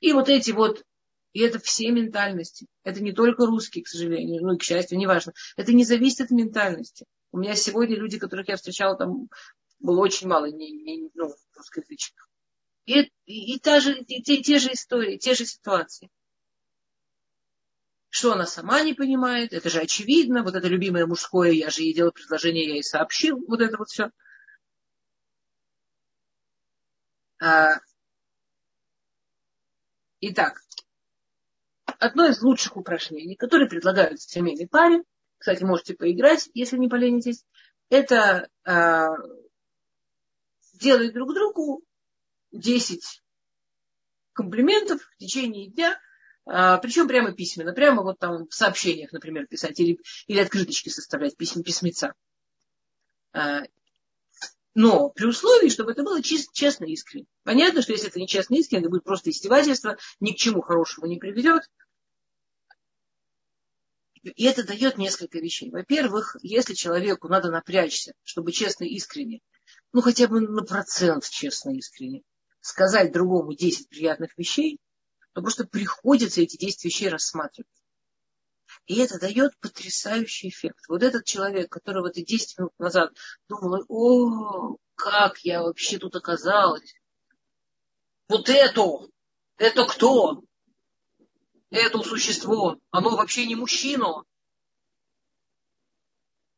[0.00, 0.84] И вот эти вот,
[1.38, 2.66] и это все ментальности.
[2.82, 5.34] Это не только русские, к сожалению, ну и к счастью, неважно.
[5.56, 7.06] Это не зависит от ментальности.
[7.30, 9.28] У меня сегодня люди, которых я встречала, там
[9.78, 12.28] было очень мало не, не, ну, русскоязычных.
[12.86, 16.10] И, и, и, та же, и те, те же истории, те же ситуации.
[18.08, 21.94] Что она сама не понимает, это же очевидно, вот это любимое мужское, я же ей
[21.94, 24.10] делал предложение, я ей сообщил, вот это вот все.
[27.40, 27.76] А,
[30.20, 30.60] итак,
[31.98, 35.02] одно из лучших упражнений, которые предлагают семейной паре,
[35.38, 37.44] кстати, можете поиграть, если не поленитесь,
[37.90, 39.10] это а,
[40.74, 41.84] делать друг другу
[42.52, 43.22] 10
[44.32, 45.98] комплиментов в течение дня,
[46.44, 51.36] а, причем прямо письменно, прямо вот там в сообщениях, например, писать или, или открыточки составлять,
[51.36, 52.14] письма, письмеца.
[53.32, 53.62] А,
[54.74, 57.26] но при условии, чтобы это было честно и искренне.
[57.42, 61.06] Понятно, что если это не честно искренне, это будет просто издевательство, ни к чему хорошему
[61.06, 61.62] не приведет.
[64.22, 65.70] И это дает несколько вещей.
[65.70, 69.40] Во-первых, если человеку надо напрячься, чтобы честно и искренне,
[69.92, 72.22] ну хотя бы на процент честно и искренне,
[72.60, 74.78] сказать другому 10 приятных вещей,
[75.32, 77.70] то просто приходится эти 10 вещей рассматривать.
[78.86, 80.88] И это дает потрясающий эффект.
[80.88, 83.12] Вот этот человек, которого ты 10 минут назад
[83.48, 86.94] думал, о, как я вообще тут оказалась.
[88.28, 89.08] Вот это,
[89.56, 90.42] это кто?
[91.70, 94.24] Это существо, оно вообще не мужчина.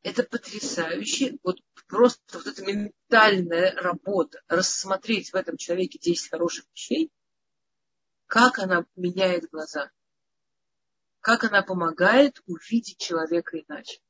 [0.03, 1.37] Это потрясающе.
[1.43, 7.11] Вот просто вот эта ментальная работа, рассмотреть в этом человеке 10 хороших вещей,
[8.27, 9.91] как она меняет глаза
[11.21, 14.01] как она помогает увидеть человека иначе.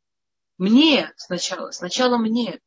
[0.58, 2.60] Мне сначала, сначала мне.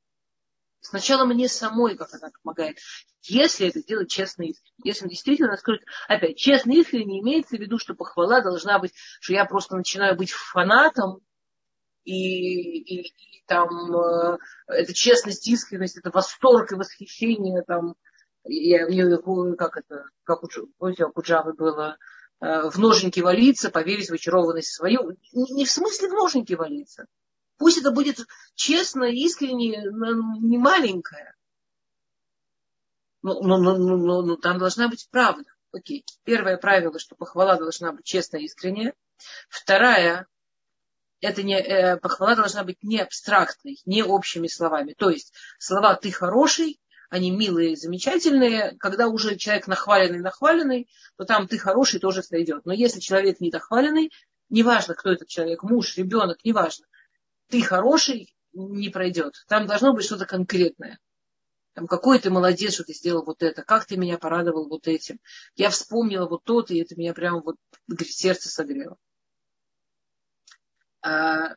[0.85, 2.77] Сначала мне самой, как она помогает.
[3.23, 4.75] Если это делать честно искренне.
[4.83, 5.85] Если действительно насколько...
[6.07, 10.15] Опять, честно и искренне имеется в виду, что похвала должна быть, что я просто начинаю
[10.15, 11.19] быть фанатом,
[12.03, 17.95] и, и, и там э, это честность, искренность, это восторг и восхищение, там,
[18.43, 18.85] я,
[19.55, 21.97] как это, как у, помните, у Куджавы было,
[22.43, 25.17] Э, в ноженьки валиться, поверить в очарованность свою.
[25.31, 27.05] Не в смысле в ноженьки валиться.
[27.57, 28.19] Пусть это будет
[28.55, 29.83] честно, искренне,
[30.41, 31.33] не маленькое.
[33.21, 35.45] Но, но, но, но, но там должна быть правда.
[35.71, 36.05] Окей.
[36.23, 38.93] Первое правило, что похвала должна быть честная и искренняя.
[39.49, 40.27] Вторая,
[41.21, 44.93] это не, э, похвала должна быть не абстрактной, не общими словами.
[44.93, 46.79] То есть слова «ты хороший»
[47.13, 48.75] они милые, замечательные.
[48.79, 52.65] Когда уже человек нахваленный, нахваленный, то там ты хороший тоже сойдет.
[52.65, 54.11] Но если человек не недохваленный,
[54.49, 56.87] неважно, кто этот человек, муж, ребенок, неважно,
[57.53, 59.35] ты хороший, не пройдет.
[59.47, 60.97] Там должно быть что-то конкретное.
[61.73, 65.19] Там, какой ты молодец, что ты сделал вот это, как ты меня порадовал вот этим.
[65.55, 67.57] Я вспомнила вот то и это меня прямо вот
[68.01, 68.97] сердце согрело.
[71.03, 71.53] А,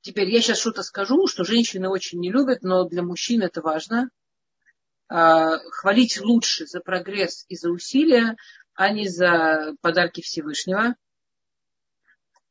[0.00, 4.10] Теперь я сейчас что-то скажу, что женщины очень не любят, но для мужчин это важно.
[5.08, 8.36] А, хвалить лучше за прогресс и за усилия,
[8.74, 10.94] а не за подарки Всевышнего.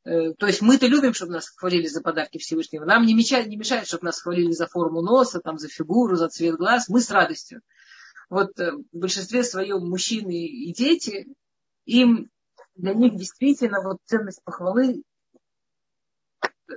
[0.05, 2.85] Э, то есть мы-то любим, чтобы нас хвалили за подарки Всевышнего.
[2.85, 6.29] Нам не мешает, не мешает, чтобы нас хвалили за форму носа, там, за фигуру, за
[6.29, 6.87] цвет глаз.
[6.89, 7.61] Мы с радостью.
[8.29, 11.27] вот э, в большинстве своем мужчины и дети,
[11.85, 12.29] им
[12.75, 15.03] для них действительно вот ценность похвалы,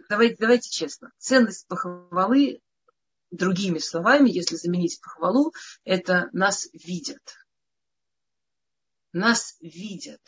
[0.08, 2.60] давайте, давайте честно, ценность похвалы,
[3.30, 5.52] другими словами, если заменить похвалу,
[5.84, 7.22] это нас видят.
[9.12, 10.22] Нас видят.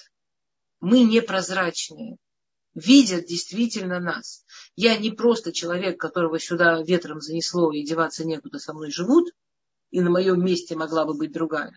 [0.81, 2.19] Мы непрозрачные.
[2.75, 4.45] Видят действительно нас.
[4.77, 9.33] Я не просто человек, которого сюда ветром занесло и деваться некуда со мной живут,
[9.91, 11.77] и на моем месте могла бы быть другая.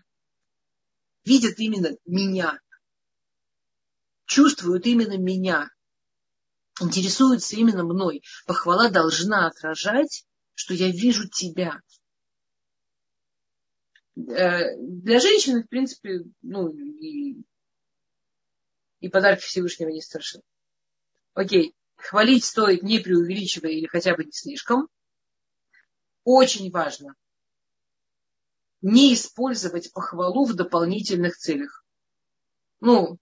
[1.24, 2.60] Видят именно меня.
[4.26, 5.70] Чувствуют именно меня.
[6.80, 8.22] Интересуются именно мной.
[8.46, 11.80] Похвала должна отражать, что я вижу тебя.
[14.16, 17.42] Э, для женщины, в принципе, ну, и,
[19.00, 20.42] и подарки Всевышнего не страшны.
[21.34, 24.88] Окей, хвалить стоит не преувеличивая или хотя бы не слишком.
[26.24, 27.14] Очень важно
[28.84, 31.86] не использовать похвалу в дополнительных целях.
[32.80, 33.18] Ну,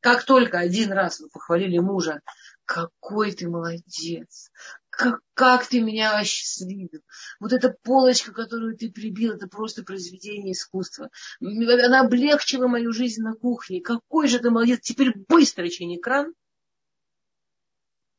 [0.00, 2.20] как только один раз вы похвалили мужа,
[2.66, 4.50] какой ты молодец,
[4.90, 7.00] как, как ты меня осчастливил.
[7.40, 11.08] Вот эта полочка, которую ты прибил, это просто произведение искусства.
[11.40, 13.80] Она облегчила мою жизнь на кухне.
[13.80, 14.80] Какой же ты молодец.
[14.82, 16.34] Теперь быстро чини кран.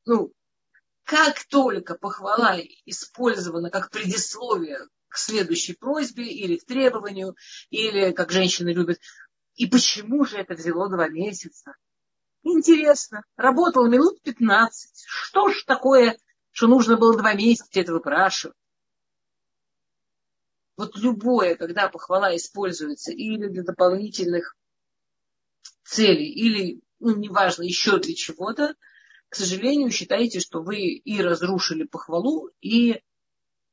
[0.08, 0.32] Ну,
[1.04, 7.36] как только похвала использована как предисловие к следующей просьбе или к требованию,
[7.70, 9.00] или, как женщины любят,
[9.56, 11.76] и почему же это взяло два месяца?
[12.44, 13.24] Интересно.
[13.36, 15.04] Работала минут 15.
[15.06, 16.18] Что ж такое,
[16.52, 18.56] что нужно было два месяца это выпрашивать?
[20.78, 24.56] Вот любое, когда похвала используется или для дополнительных
[25.84, 28.76] целей, или, ну, неважно, еще для чего-то,
[29.30, 33.02] к сожалению, считаете, что вы и разрушили похвалу, и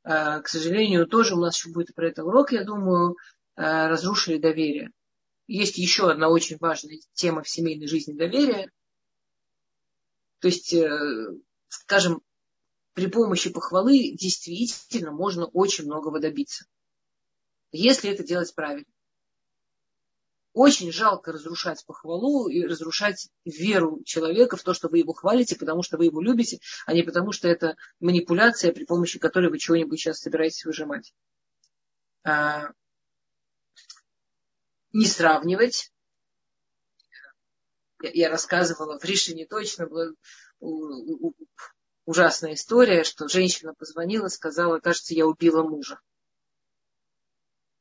[0.05, 3.17] Э, к сожалению, тоже у нас еще будет про это урок, я думаю,
[3.57, 4.91] э, разрушили доверие.
[5.47, 8.71] Есть еще одна очень важная тема в семейной жизни доверия.
[10.41, 10.89] То есть, э,
[11.69, 12.23] скажем,
[12.93, 16.67] при помощи похвалы действительно можно очень многого добиться.
[17.73, 18.87] Если это делать правильно.
[20.55, 25.83] Очень жалко разрушать похвалу и разрушать веру человека в то, что вы его хвалите, потому
[25.83, 29.99] что вы его любите, а не потому что это манипуляция, при помощи которой вы чего-нибудь
[29.99, 31.13] сейчас собираетесь выжимать.
[32.23, 32.69] А,
[34.93, 35.93] не сравнивать.
[38.01, 40.13] Я, я рассказывала в Рише точно, была
[42.05, 45.99] ужасная история, что женщина позвонила, сказала, кажется, я убила мужа.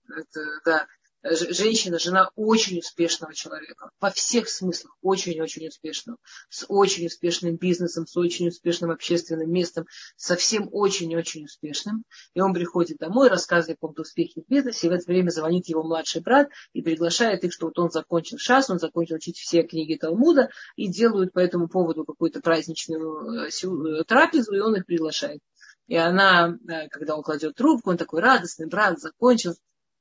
[0.10, 0.88] Это, да,
[1.24, 3.90] женщина, жена очень успешного человека.
[4.00, 6.18] Во всех смыслах очень-очень успешного.
[6.50, 12.04] С очень успешным бизнесом, с очень успешным общественным местом, совсем очень-очень успешным.
[12.34, 15.68] И он приходит домой, рассказывает о каком-то успехе в бизнесе, и в это время звонит
[15.68, 19.64] его младший брат и приглашает их, что вот он закончил шас, он закончил учить все
[19.64, 24.86] книги Талмуда, и делают по этому поводу какую-то праздничную э, э, трапезу, и он их
[24.86, 25.40] приглашает.
[25.88, 29.54] И она, э, когда он кладет трубку, он такой радостный, брат закончил,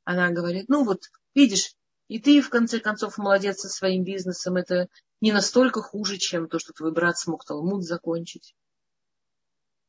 [0.04, 1.02] она говорит, ну вот,
[1.34, 1.74] видишь,
[2.08, 4.56] и ты в конце концов молодец со своим бизнесом.
[4.56, 4.88] Это
[5.20, 8.54] не настолько хуже, чем то, что твой брат смог Талмуд закончить.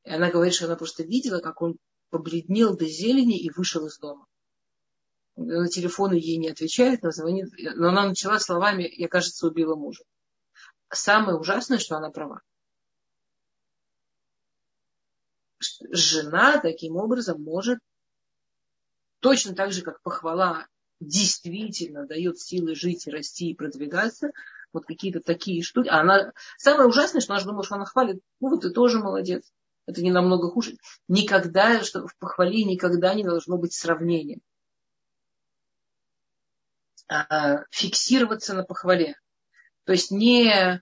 [0.06, 1.78] И она говорит, что она просто видела, как он
[2.10, 4.26] побледнел до зелени и вышел из дома.
[5.36, 10.04] На телефон ей не отвечает, она звонит, но она начала словами, я, кажется, убила мужа.
[10.90, 12.42] Самое ужасное, что она права.
[15.60, 17.80] Жена таким образом может
[19.24, 20.68] Точно так же, как похвала
[21.00, 24.32] действительно дает силы жить, расти и продвигаться,
[24.74, 25.88] вот какие-то такие штуки.
[25.88, 29.00] А она, самое ужасное, что она же думала, что она хвалит, ну вот ты тоже
[29.00, 29.50] молодец.
[29.86, 30.76] Это не намного хуже.
[31.08, 34.42] Никогда, что в похвале никогда не должно быть сравнения.
[37.08, 39.16] А, фиксироваться на похвале.
[39.86, 40.82] То есть не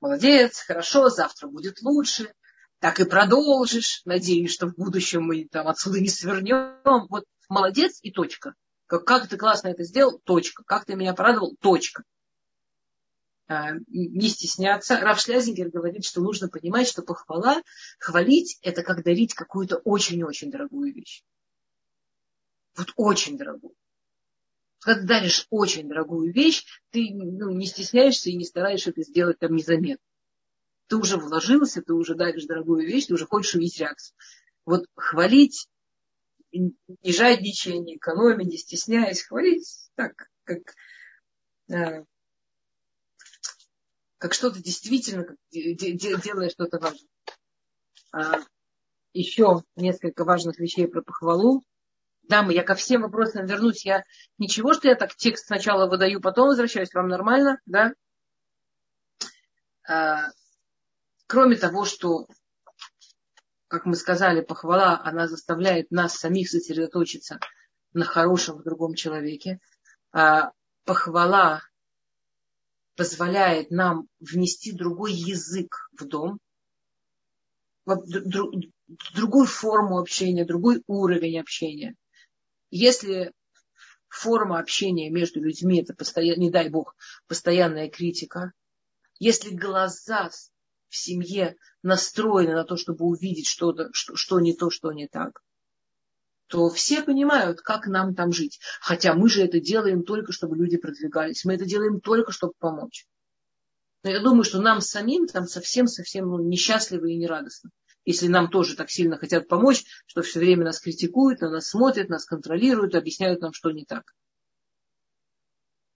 [0.00, 2.32] молодец, хорошо, завтра будет лучше,
[2.78, 4.00] так и продолжишь.
[4.06, 7.06] Надеюсь, что в будущем мы там отсюда не свернем.
[7.10, 8.54] Вот молодец и точка.
[8.86, 10.62] Как, как ты классно это сделал, точка.
[10.64, 12.04] Как ты меня порадовал, точка.
[13.46, 14.98] А, не стесняться.
[15.00, 17.62] Раф Шлязингер говорит, что нужно понимать, что похвала,
[17.98, 21.22] хвалить, это как дарить какую-то очень-очень дорогую вещь.
[22.76, 23.74] Вот очень дорогую.
[24.80, 29.38] Когда ты даришь очень дорогую вещь, ты ну, не стесняешься и не стараешься это сделать
[29.38, 30.04] там незаметно.
[30.88, 34.16] Ты уже вложился, ты уже даришь дорогую вещь, ты уже хочешь увидеть реакцию.
[34.66, 35.68] Вот хвалить
[36.58, 40.74] не жадничая, не экономя, не стесняясь, хвалить так, как,
[41.70, 42.04] э,
[44.18, 47.08] как что-то действительно, как, делая что-то важное.
[48.12, 48.40] А,
[49.12, 51.62] еще несколько важных вещей про похвалу.
[52.22, 53.84] Дамы, я ко всем вопросам вернусь.
[53.84, 54.04] Я
[54.38, 56.92] ничего, что я так текст сначала выдаю, потом возвращаюсь.
[56.94, 57.92] Вам нормально, да?
[59.86, 60.30] А,
[61.26, 62.26] кроме того, что,
[63.74, 67.40] как мы сказали, похвала, она заставляет нас самих сосредоточиться
[67.92, 69.58] на хорошем в другом человеке.
[70.12, 70.52] А,
[70.84, 71.60] похвала
[72.94, 76.38] позволяет нам внести другой язык в дом,
[77.84, 81.96] другую форму общения, другой уровень общения.
[82.70, 83.32] Если
[84.08, 86.94] форма общения между людьми, это постоянно, не дай бог,
[87.26, 88.52] постоянная критика,
[89.18, 90.30] если глаза
[90.94, 95.42] в семье настроены на то, чтобы увидеть что-то, что, что не то, что не так,
[96.46, 98.60] то все понимают, как нам там жить.
[98.80, 101.44] Хотя мы же это делаем только, чтобы люди продвигались.
[101.44, 103.06] Мы это делаем только, чтобы помочь.
[104.04, 107.70] Но я думаю, что нам самим там совсем-совсем ну, несчастливо и нерадостно.
[108.04, 112.08] Если нам тоже так сильно хотят помочь, что все время нас критикуют, на нас смотрят,
[112.08, 114.04] нас контролируют, объясняют нам, что не так.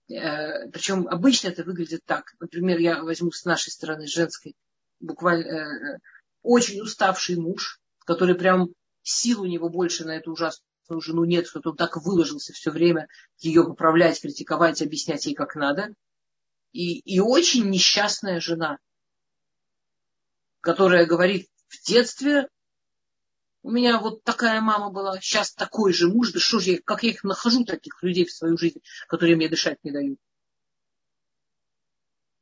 [0.09, 2.33] Э, Причем обычно это выглядит так.
[2.39, 4.55] Например, я возьму с нашей стороны, женской,
[4.99, 5.99] буквально э,
[6.41, 8.69] очень уставший муж, который прям
[9.01, 13.07] сил у него больше на эту ужасную жену нет, что он так выложился все время
[13.37, 15.93] ее поправлять, критиковать, объяснять ей как надо.
[16.71, 18.77] И, и очень несчастная жена,
[20.61, 22.47] которая говорит, в детстве
[23.61, 27.03] у меня вот такая мама была, сейчас такой же муж, да что же я, как
[27.03, 30.19] я их нахожу, таких людей в свою жизнь, которые мне дышать не дают.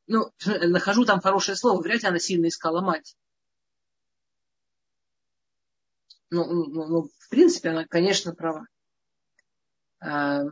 [0.08, 3.16] Ну, нахожу там хорошее слово, вряд ли она сильно искала мать.
[6.30, 8.68] Ну, ну, ну, в принципе, она, конечно, права.
[10.00, 10.44] А,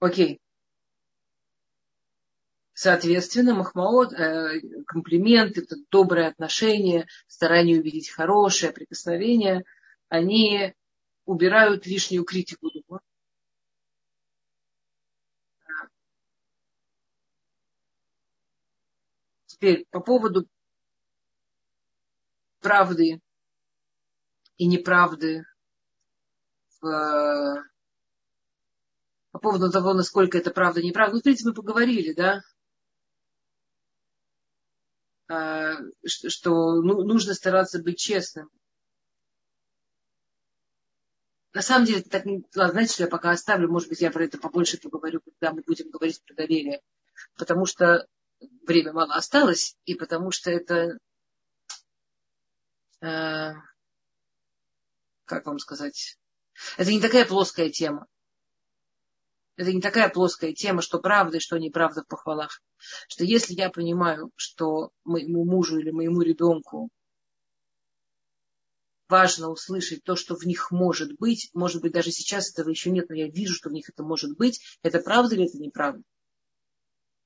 [0.00, 0.40] окей.
[2.74, 9.64] Соответственно, махмаот, э, комплимент, это доброе отношение, старание увидеть хорошее, прикосновение,
[10.08, 10.74] они
[11.24, 13.00] убирают лишнюю критику дома.
[19.64, 20.46] Теперь по поводу
[22.60, 23.22] правды
[24.58, 25.46] и неправды
[26.82, 27.64] в,
[29.30, 31.14] по поводу того, насколько это правда и неправда.
[31.14, 32.42] Ну, в принципе, мы поговорили, да,
[35.28, 38.50] а, что ну, нужно стараться быть честным.
[41.54, 44.36] На самом деле, так, ладно, знаете, что я пока оставлю, может быть, я про это
[44.36, 46.82] побольше поговорю, когда мы будем говорить про доверие.
[47.38, 48.06] Потому что
[48.66, 50.98] время мало осталось, и потому что это
[53.04, 53.52] Э,
[55.26, 56.16] как вам сказать,
[56.78, 58.06] это не такая плоская тема.
[59.56, 62.62] Это не такая плоская тема, что правда и что неправда в похвалах.
[63.08, 66.88] Что если я понимаю, что моему мужу или моему ребенку
[69.08, 73.10] важно услышать то, что в них может быть, может быть, даже сейчас этого еще нет,
[73.10, 76.02] но я вижу, что в них это может быть, это правда или это неправда?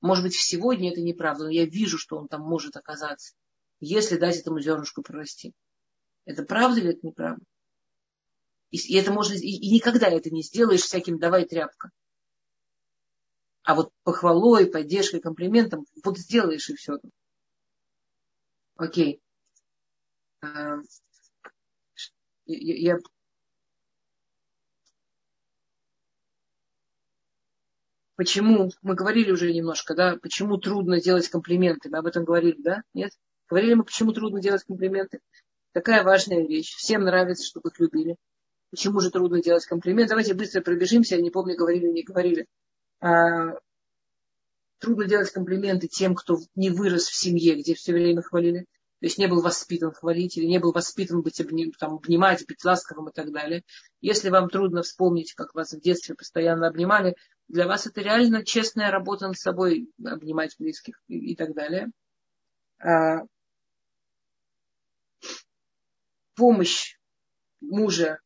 [0.01, 3.33] Может быть, сегодня это неправда, но я вижу, что он там может оказаться,
[3.79, 5.53] если дать этому зернышку прорасти.
[6.25, 7.43] Это правда или это неправда?
[8.71, 11.89] И, и это можно, и, и никогда это не сделаешь всяким давай тряпка.
[13.63, 16.93] А вот похвалой, поддержкой, комплиментом, вот сделаешь и все.
[18.75, 19.21] Окей.
[20.41, 20.77] А,
[22.45, 22.97] я, я
[28.19, 32.83] Почему, мы говорили уже немножко, да, почему трудно делать комплименты, мы об этом говорили, да,
[32.93, 33.13] нет?
[33.47, 35.21] Говорили мы, почему трудно делать комплименты?
[35.71, 36.75] Такая важная вещь.
[36.75, 38.17] Всем нравится, чтобы их любили.
[38.71, 40.09] Почему же трудно делать комплимент?
[40.09, 41.15] Давайте быстро пробежимся.
[41.15, 42.45] Я не помню, говорили или не говорили.
[42.99, 43.53] А,
[44.79, 48.65] трудно делать комплименты тем, кто не вырос в семье, где все время хвалили.
[48.99, 52.65] То есть не был воспитан хвалить или не был воспитан быть обним, там, обнимать, быть
[52.65, 53.63] ласковым и так далее.
[54.01, 57.15] Если вам трудно вспомнить, как вас в детстве постоянно обнимали,
[57.49, 61.91] для вас это реально честная работа над собой, обнимать близких и, и так далее.
[62.79, 63.23] А,
[66.35, 66.95] помощь
[67.59, 68.19] мужа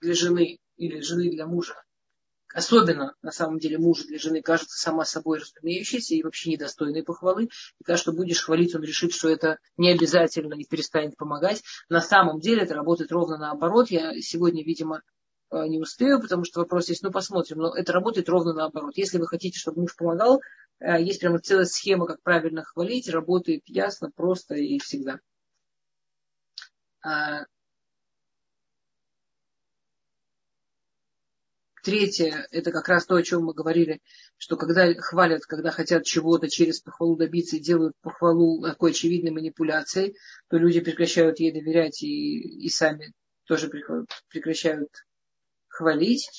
[0.00, 1.74] для жены или жены для мужа,
[2.52, 7.44] особенно на самом деле мужа для жены, кажется сама собой разумеющейся и вообще недостойной похвалы.
[7.44, 11.62] И кажется, что будешь хвалить, он решит, что это не обязательно и перестанет помогать.
[11.88, 13.90] На самом деле это работает ровно наоборот.
[13.90, 15.02] Я сегодня, видимо,
[15.66, 17.58] не успею, потому что вопрос есть, ну посмотрим.
[17.58, 18.96] Но это работает ровно наоборот.
[18.96, 20.40] Если вы хотите, чтобы муж помогал,
[20.80, 25.20] э, есть прямо целая схема, как правильно хвалить, работает ясно, просто и всегда.
[27.02, 27.44] А,
[31.84, 34.00] Третье, это как раз то, о чем мы говорили,
[34.38, 40.16] что когда хвалят, когда хотят чего-то через похвалу добиться и делают похвалу такой очевидной манипуляцией,
[40.48, 43.12] то люди прекращают ей доверять и, и сами
[43.46, 43.70] тоже
[44.30, 44.88] прекращают
[45.74, 46.30] хвалить.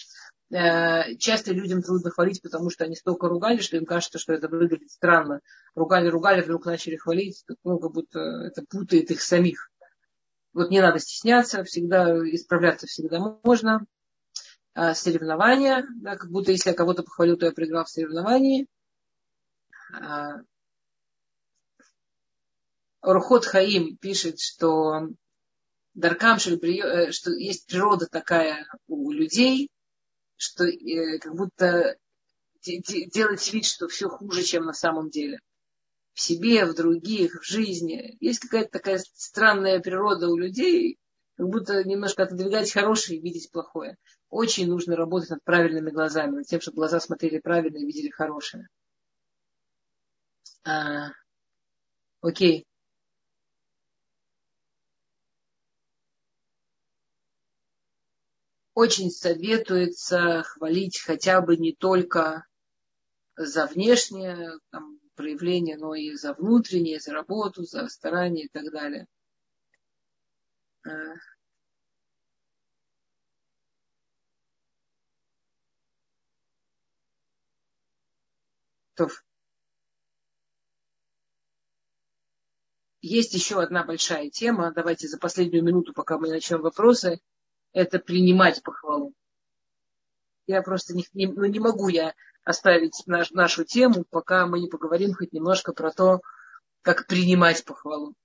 [0.51, 4.47] Э, часто людям трудно хвалить, потому что они столько ругали, что им кажется, что это
[4.47, 5.41] выглядит странно.
[5.75, 9.71] Ругали, ругали, вдруг начали хвалить, ну, как будто это путает их самих.
[10.53, 13.85] Вот не надо стесняться, всегда исправляться всегда можно.
[14.73, 18.67] А, соревнования, да, как будто если я кого-то похвалю, то я проиграл в соревновании.
[19.93, 20.41] А,
[23.01, 25.09] Рухот Хаим пишет, что
[25.95, 29.71] Даркам, э, что есть природа такая у людей,
[30.35, 31.97] что э, как будто
[32.61, 35.39] делать вид, что все хуже, чем на самом деле.
[36.13, 38.17] В себе, в других, в жизни.
[38.19, 40.97] Есть какая-то такая странная природа у людей,
[41.37, 43.97] как будто немножко отодвигать хорошее и видеть плохое.
[44.29, 48.67] Очень нужно работать над правильными глазами, над тем, чтобы глаза смотрели правильно и видели хорошее.
[50.63, 51.11] А,
[52.21, 52.65] окей.
[58.75, 62.45] Очень советуется хвалить хотя бы не только
[63.37, 69.07] за внешнее там, проявление, но и за внутреннее, за работу, за старание и так далее.
[70.85, 70.89] А,
[78.95, 79.07] То.
[83.01, 84.73] Есть еще одна большая тема.
[84.73, 87.21] Давайте за последнюю минуту, пока мы начнем вопросы,
[87.75, 89.13] это принимать похвалу.
[90.47, 92.13] Я просто не, не, ну, не могу я
[92.43, 96.21] оставить наш, нашу тему, пока мы не поговорим хоть немножко про то,
[96.81, 98.15] как принимать похвалу.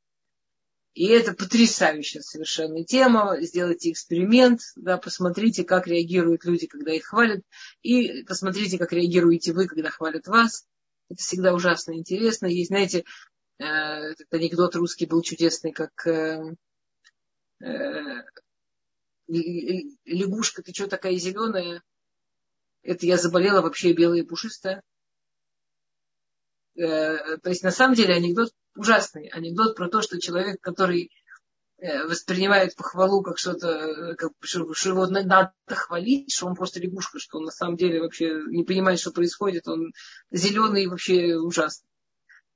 [0.95, 3.39] И это потрясающая совершенно тема.
[3.41, 7.43] Сделайте эксперимент, да, посмотрите, как реагируют люди, когда их хвалят,
[7.83, 10.65] и посмотрите, как реагируете вы, когда хвалят вас.
[11.09, 12.47] Это всегда ужасно интересно.
[12.47, 13.05] Есть, знаете,
[13.59, 16.55] э, этот анекдот русский был чудесный, как э,
[17.65, 18.23] э,
[19.31, 21.83] лягушка, ты что такая зеленая?
[22.83, 24.83] Это я заболела вообще белая и пушистая.
[26.75, 31.11] То есть на самом деле анекдот ужасный анекдот про то, что человек, который
[31.79, 37.19] э, воспринимает похвалу как что-то, как, что, что его надо хвалить, что он просто лягушка,
[37.19, 39.93] что он на самом деле вообще не понимает, что происходит, он
[40.31, 41.89] зеленый и вообще ужасный.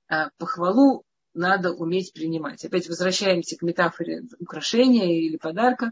[0.08, 1.04] А похвалу
[1.34, 2.64] надо уметь принимать.
[2.64, 5.90] Опять возвращаемся к метафоре украшения или подарка.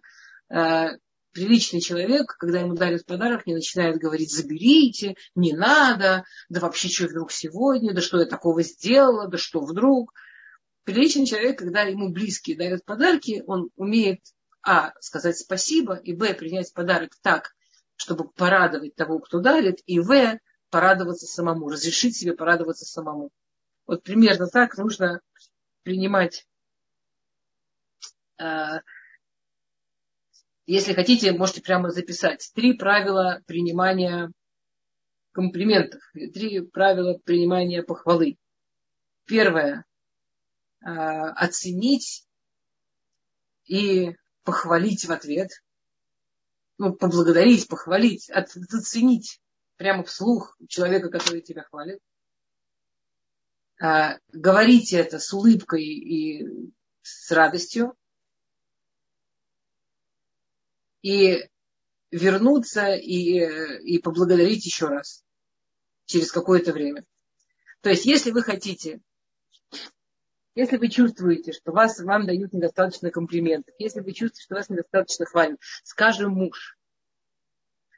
[0.52, 0.90] А,
[1.32, 7.06] приличный человек, когда ему дарят подарок, не начинает говорить, заберите, не надо, да вообще что
[7.06, 10.12] вдруг сегодня, да что я такого сделала, да что вдруг.
[10.84, 14.20] Приличный человек, когда ему близкие дарят подарки, он умеет,
[14.62, 17.54] а, сказать спасибо, и, б, принять подарок так,
[17.96, 20.38] чтобы порадовать того, кто дарит, и, в,
[20.68, 23.30] порадоваться самому, разрешить себе порадоваться самому.
[23.86, 25.20] Вот примерно так нужно
[25.82, 26.46] принимать
[28.38, 28.80] а,
[30.66, 32.50] если хотите, можете прямо записать.
[32.54, 34.30] Три правила принимания
[35.32, 36.00] комплиментов.
[36.12, 38.36] Три правила принимания похвалы.
[39.26, 39.84] Первое.
[40.84, 42.26] А, оценить
[43.64, 45.50] и похвалить в ответ.
[46.78, 49.40] Ну, поблагодарить, похвалить, оценить
[49.76, 52.00] прямо вслух человека, который тебя хвалит.
[53.80, 57.96] А, говорите это с улыбкой и с радостью
[61.02, 61.48] и
[62.10, 65.24] вернуться и, и поблагодарить еще раз
[66.06, 67.04] через какое-то время.
[67.80, 69.00] То есть, если вы хотите,
[70.54, 75.24] если вы чувствуете, что вас, вам дают недостаточно комплиментов, если вы чувствуете, что вас недостаточно
[75.24, 76.76] хвалят, скажем муж,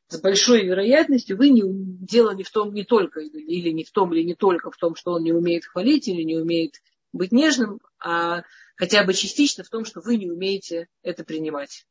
[0.09, 4.15] с большой вероятностью вы не, дело не в том, не только, или не в том,
[4.15, 6.81] или не только в том, что он не умеет хвалить или не умеет
[7.13, 8.43] быть нежным, а
[8.77, 11.87] хотя бы частично в том, что вы не умеете это принимать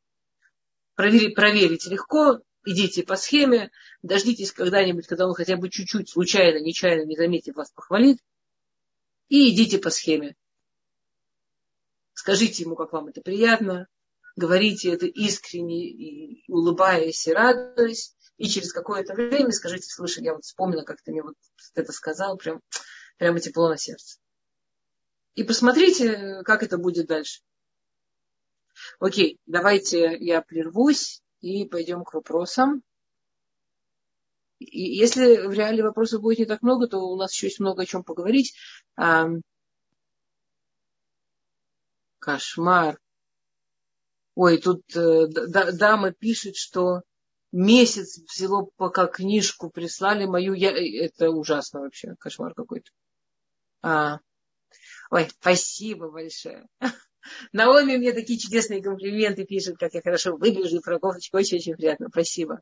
[0.94, 3.70] проверить, проверить легко, идите по схеме,
[4.02, 8.18] дождитесь когда-нибудь, когда он хотя бы чуть-чуть, случайно, нечаянно, не заметив вас похвалит,
[9.28, 10.36] и идите по схеме.
[12.12, 13.88] Скажите ему, как вам это приятно,
[14.36, 20.44] говорите это искренне, и улыбаясь и радуясь, и через какое-то время скажите, слушай, я вот
[20.44, 21.34] вспомнила, как ты мне вот
[21.74, 22.60] это сказал, прям,
[23.18, 24.18] прямо тепло на сердце.
[25.34, 27.40] И посмотрите, как это будет дальше.
[28.98, 32.82] Окей, давайте я прервусь и пойдем к вопросам.
[34.58, 37.82] И если в реале вопросов будет не так много, то у нас еще есть много
[37.82, 38.54] о чем поговорить.
[42.18, 42.98] Кошмар.
[44.34, 47.02] Ой, тут э, дама пишет, что
[47.52, 50.54] месяц взяло, пока книжку прислали мою.
[50.54, 52.90] Я, это ужасно вообще, кошмар какой-то.
[53.82, 54.18] А,
[55.10, 56.66] ой, спасибо большое.
[57.52, 62.08] Наоми мне такие чудесные комплименты пишет, как я хорошо выгляжу, про кофточку очень-очень приятно.
[62.10, 62.60] Спасибо.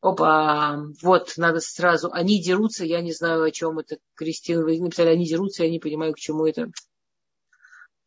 [0.00, 2.10] Опа, вот, надо сразу.
[2.12, 3.96] Они дерутся, я не знаю, о чем это.
[4.14, 6.70] Кристина, вы написали, они дерутся, я не понимаю, к чему это.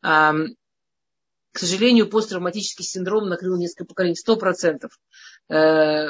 [0.00, 0.32] А,
[1.52, 4.92] к сожалению, посттравматический синдром накрыл несколько поколений, сто процентов.
[5.48, 6.06] Э,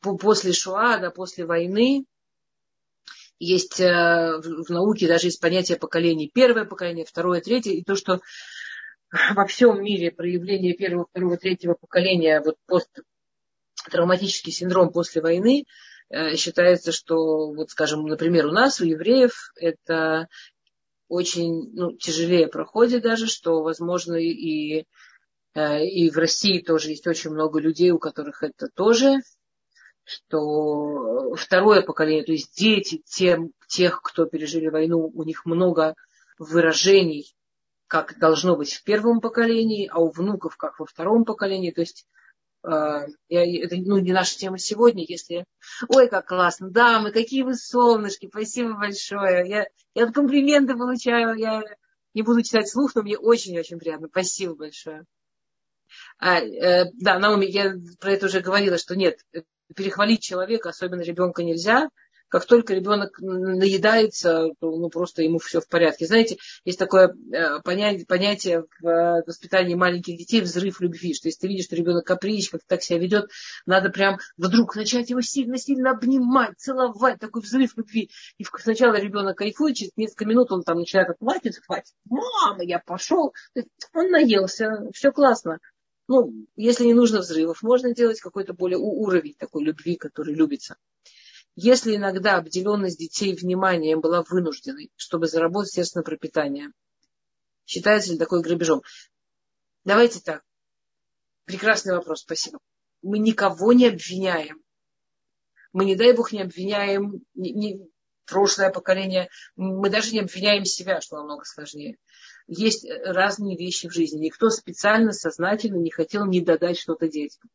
[0.00, 2.04] после Шуа, да, после войны,
[3.40, 6.30] есть э, в науке даже есть понятие поколений.
[6.32, 7.72] Первое поколение, второе, третье.
[7.72, 8.20] И то, что
[9.34, 13.00] во всем мире проявление первого, второго, третьего поколения вот пост
[13.90, 15.64] травматический синдром после войны,
[16.10, 20.28] э, считается, что, вот, скажем, например, у нас, у евреев, это
[21.08, 24.84] очень ну, тяжелее проходит даже, что, возможно, и,
[25.54, 29.16] э, и в России тоже есть очень много людей, у которых это тоже,
[30.04, 35.94] что второе поколение, то есть дети тем, тех, кто пережили войну, у них много
[36.38, 37.34] выражений,
[37.86, 41.70] как должно быть в первом поколении, а у внуков как во втором поколении.
[41.70, 42.06] То есть
[42.62, 45.44] я, это ну, не наша тема сегодня, если...
[45.88, 49.48] Ой, как классно, да, мы какие вы солнышки, спасибо большое.
[49.48, 51.62] Я, я комплименты получаю, я
[52.12, 54.08] не буду читать слух, но мне очень-очень приятно.
[54.08, 55.04] Спасибо большое.
[56.18, 59.20] А, э, да, Наоми, я про это уже говорила, что нет,
[59.74, 61.88] перехвалить человека, особенно ребенка, нельзя
[62.30, 66.06] как только ребенок наедается, то ну, просто ему все в порядке.
[66.06, 71.48] Знаете, есть такое э, понятие, понятие в воспитании маленьких детей взрыв любви, что если ты
[71.48, 73.28] видишь, что ребенок капризич, как так себя ведет,
[73.66, 78.10] надо прям вдруг начать его сильно-сильно обнимать, целовать, такой взрыв любви.
[78.38, 83.34] И сначала ребенок кайфует, через несколько минут он там начинает хватит, хватит, мама, я пошел.
[83.92, 85.58] Он наелся, все классно.
[86.10, 90.76] Ну, если не нужно взрывов, можно делать какой-то более уровень такой любви, который любится.
[91.54, 96.72] Если иногда обделенность детей вниманием была вынужденной, чтобы заработать естественное пропитание,
[97.64, 98.82] считается ли такой грабежом?
[99.84, 100.42] Давайте так.
[101.44, 102.58] Прекрасный вопрос, спасибо.
[103.02, 104.60] Мы никого не обвиняем.
[105.72, 107.88] Мы, не дай бог, не обвиняем не,
[108.30, 109.28] прошлое поколение.
[109.56, 111.96] Мы даже не обвиняем себя, что намного сложнее.
[112.46, 114.18] Есть разные вещи в жизни.
[114.18, 117.50] Никто специально, сознательно не хотел не додать что-то детям.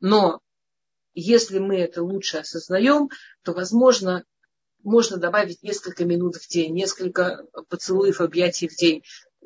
[0.00, 0.40] Но
[1.14, 3.10] если мы это лучше осознаем,
[3.42, 4.24] то, возможно,
[4.82, 9.02] можно добавить несколько минут в день, несколько поцелуев, объятий в день.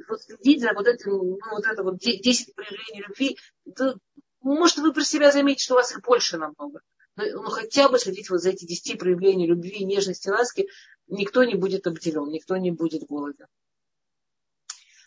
[0.09, 3.39] Вот следить за вот этим, ну, вот это вот 10 проявлений любви,
[3.77, 3.97] то,
[4.41, 6.81] может, вы про себя заметите, что у вас их больше намного.
[7.21, 10.69] Но, ну, хотя бы следить вот за эти 10 проявлений любви, нежности, ласки,
[11.09, 13.47] никто не будет обделен, никто не будет голоден.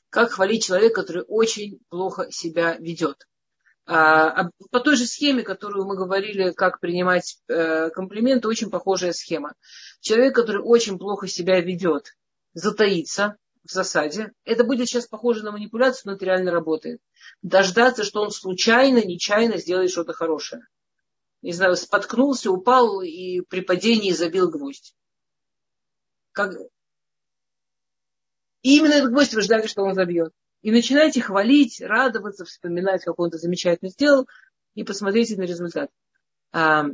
[0.10, 3.28] Как хвалить человека, который очень плохо себя ведет?
[3.86, 9.12] А, а по той же схеме, которую мы говорили, как принимать э, комплименты, очень похожая
[9.12, 9.56] схема.
[10.00, 12.16] Человек, который очень плохо себя ведет,
[12.54, 14.32] затаится в засаде.
[14.46, 17.02] Это будет сейчас похоже на манипуляцию, но это реально работает.
[17.42, 20.62] Дождаться, что он случайно, нечаянно сделает что-то хорошее.
[21.44, 24.96] Не знаю, споткнулся, упал и при падении забил гвоздь.
[26.32, 26.56] Как...
[28.64, 30.34] И именно этот гвоздь вы ждали, что он забьет
[30.64, 34.28] и начинайте хвалить, радоваться, вспоминать, как он это замечательно сделал,
[34.76, 35.92] и посмотрите на результат.
[36.54, 36.86] А,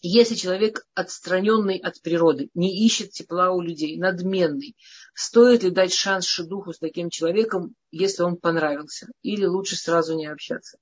[0.00, 4.76] если человек отстраненный от природы, не ищет тепла у людей, надменный,
[5.12, 10.26] стоит ли дать шанс шедуху с таким человеком, если он понравился, или лучше сразу не
[10.26, 10.78] общаться?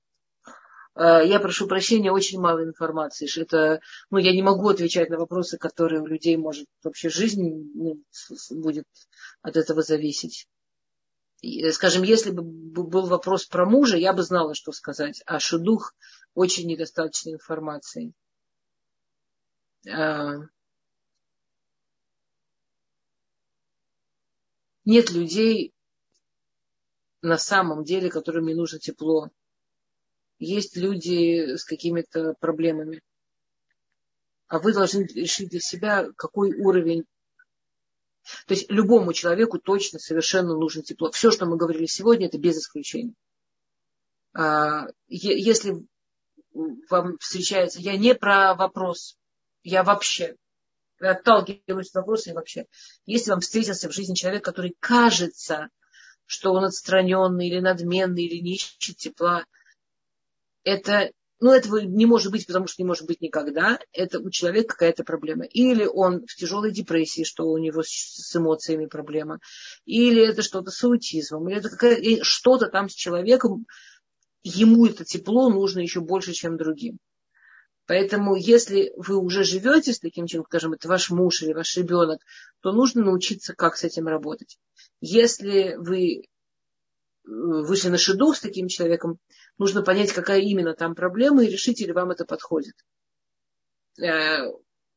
[0.95, 3.29] А, я прошу прощения, очень мало информации.
[3.39, 8.01] Это, ну, я не могу отвечать на вопросы, которые у людей, может, вообще жизнь ну,
[8.49, 8.85] будет
[9.41, 10.47] от этого зависеть
[11.71, 15.21] скажем, если бы был вопрос про мужа, я бы знала, что сказать.
[15.25, 15.93] А шедух
[16.33, 18.13] очень недостаточно информации.
[19.87, 20.37] А,
[24.85, 25.73] нет людей
[27.21, 29.29] на самом деле, которым не нужно тепло.
[30.37, 33.01] Есть люди с какими-то проблемами.
[34.47, 37.05] А вы должны решить для себя, какой уровень
[38.47, 41.11] то есть любому человеку точно совершенно нужно тепло.
[41.11, 43.13] Все, что мы говорили сегодня, это без исключения.
[44.33, 45.85] А, если
[46.89, 49.17] вам встречается, я не про вопрос,
[49.63, 50.35] я вообще
[50.99, 52.65] отталкиваюсь от вопроса и вообще.
[53.05, 55.69] Если вам встретился в жизни человек, который кажется,
[56.25, 59.45] что он отстраненный или надменный, или не ищет тепла,
[60.65, 63.77] это ну, этого не может быть, потому что не может быть никогда.
[63.91, 65.45] Это у человека какая-то проблема.
[65.45, 69.39] Или он в тяжелой депрессии, что у него с эмоциями проблема.
[69.85, 71.49] Или это что-то с аутизмом.
[71.49, 73.65] Или это что-то там с человеком.
[74.43, 76.99] Ему это тепло нужно еще больше, чем другим.
[77.85, 82.21] Поэтому, если вы уже живете с таким человеком, скажем, это ваш муж или ваш ребенок,
[82.61, 84.57] то нужно научиться, как с этим работать.
[85.01, 86.23] Если вы
[87.25, 89.19] вышли на шедух с таким человеком,
[89.57, 92.75] нужно понять, какая именно там проблема, и решить, или вам это подходит.
[94.01, 94.51] Э,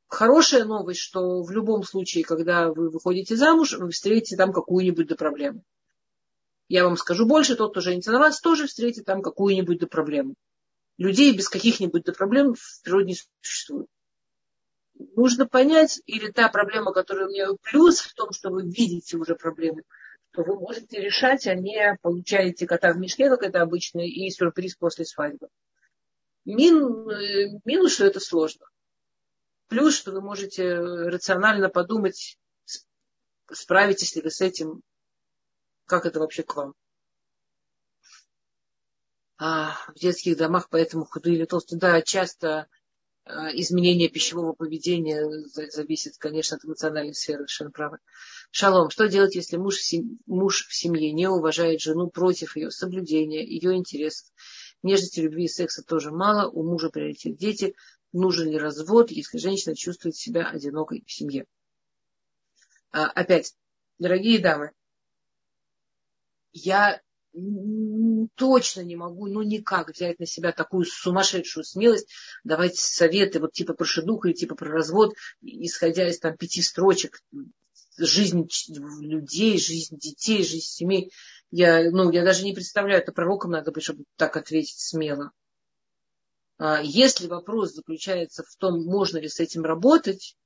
[0.09, 5.17] хорошая новость, что в любом случае, когда вы выходите замуж, вы встретите там какую-нибудь до
[5.17, 5.63] проблему.
[6.69, 10.35] Я вам скажу больше, тот, кто женится на вас, тоже встретит там какую-нибудь до проблему.
[10.99, 13.89] Людей без каких-нибудь до проблем в природе не существует.
[15.15, 19.37] Нужно понять, или та проблема, которая у меня плюс в том, что вы видите уже
[19.37, 19.83] проблему,
[20.39, 24.77] то вы можете решать, а не получаете кота в мешке, как это обычно, и сюрприз
[24.77, 25.49] после свадьбы.
[26.45, 28.65] Мин, э, минус, что это сложно.
[29.67, 32.39] Плюс, что вы можете рационально подумать,
[33.51, 34.83] справитесь ли вы с этим,
[35.87, 36.75] как это вообще к вам.
[39.39, 42.69] А в детских домах поэтому худые или толстые, да, часто
[43.55, 45.27] изменение пищевого поведения
[45.71, 47.99] зависит, конечно, от эмоциональной сферы, совершенно правы.
[48.51, 52.71] Шалом, что делать, если муж в, семье, муж в семье не уважает жену против ее
[52.71, 54.29] соблюдения, ее интересов?
[54.83, 57.75] Нежности, любви и секса тоже мало, у мужа приоритет дети,
[58.13, 61.45] нужен ли развод, если женщина чувствует себя одинокой в семье.
[62.91, 63.55] А, опять,
[63.99, 64.73] дорогие дамы,
[66.53, 67.01] я
[68.35, 72.09] точно не могу, ну никак взять на себя такую сумасшедшую смелость,
[72.45, 77.21] давать советы вот типа про шедуха и типа про развод, исходя из там пяти строчек,
[77.99, 78.49] жизнь
[79.01, 81.13] людей, жизнь детей, жизнь семей.
[81.51, 85.33] Я, ну, я даже не представляю, это пророком надо быть, чтобы так ответить смело.
[86.59, 90.37] А если вопрос заключается в том, можно ли с этим работать,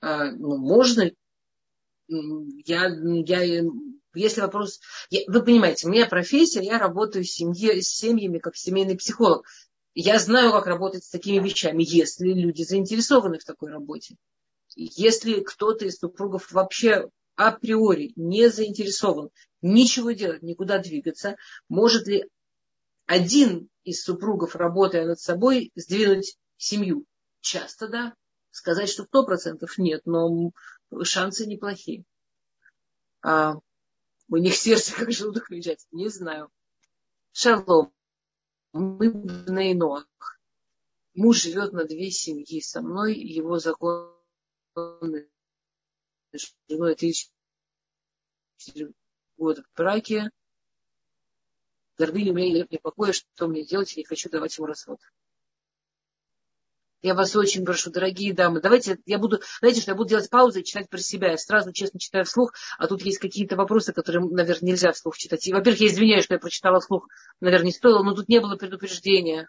[0.00, 1.10] а, ну, можно.
[2.08, 3.64] Я, я
[4.14, 4.80] если вопрос...
[5.10, 9.46] Я, вы понимаете, у меня профессия, я работаю с, семье, с семьями как семейный психолог.
[9.94, 14.16] Я знаю, как работать с такими вещами, если люди заинтересованы в такой работе.
[14.76, 19.30] Если кто-то из супругов вообще априори не заинтересован
[19.60, 21.36] ничего делать, никуда двигаться,
[21.68, 22.28] может ли
[23.06, 27.04] один из супругов, работая над собой, сдвинуть семью?
[27.40, 28.14] Часто да.
[28.50, 30.52] Сказать, что сто процентов нет, но
[31.02, 32.04] шансы неплохие.
[33.22, 33.56] А,
[34.28, 35.86] у них сердце как желудок кричать.
[35.90, 36.50] Не знаю.
[37.32, 37.92] Шалом.
[38.72, 40.06] Мы в Нейноах.
[41.14, 43.14] Муж живет на две семьи со мной.
[43.14, 44.12] Его законы
[46.68, 47.30] женой тысяч
[49.36, 50.30] года в браке.
[51.96, 55.00] Гордыня меня не покоя, что мне делать, я не хочу давать ему развод.
[57.00, 60.58] Я вас очень прошу, дорогие дамы, давайте я буду, знаете, что я буду делать паузу
[60.58, 61.30] и читать про себя.
[61.30, 65.46] Я сразу честно читаю вслух, а тут есть какие-то вопросы, которые, наверное, нельзя вслух читать.
[65.46, 67.06] И, во-первых, я извиняюсь, что я прочитала вслух,
[67.40, 69.48] наверное, не стоило, но тут не было предупреждения.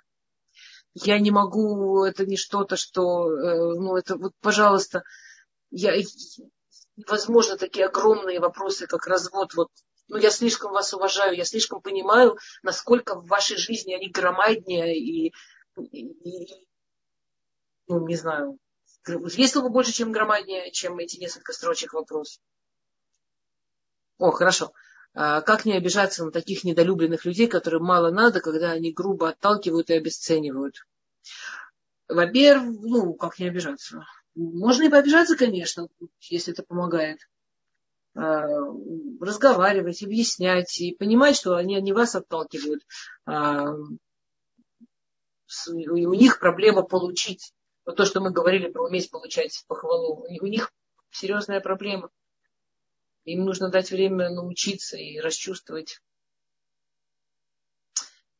[0.93, 5.03] Я не могу, это не что-то, что, э, ну, это вот, пожалуйста,
[5.71, 5.93] я,
[7.07, 9.69] возможно, такие огромные вопросы, как развод, вот,
[10.07, 15.33] ну, я слишком вас уважаю, я слишком понимаю, насколько в вашей жизни они громаднее и,
[15.77, 16.68] и,
[17.89, 18.57] ну, не знаю,
[19.07, 22.39] есть ли больше, чем громаднее, чем эти несколько строчек вопрос?
[24.19, 24.71] О, хорошо.
[25.13, 29.89] А как не обижаться на таких недолюбленных людей, которым мало надо, когда они грубо отталкивают
[29.89, 30.85] и обесценивают?
[32.07, 34.05] Во-первых, ну, как не обижаться?
[34.35, 35.87] Можно и пообижаться, конечно,
[36.19, 37.19] если это помогает.
[38.15, 38.45] А,
[39.19, 42.83] разговаривать, объяснять и понимать, что они не вас отталкивают.
[43.25, 43.73] А,
[45.67, 47.53] у них проблема получить
[47.89, 50.71] вот то, что мы говорили про уметь получать похвалу, у них
[51.09, 52.11] серьезная проблема.
[53.23, 55.99] Им нужно дать время научиться и расчувствовать.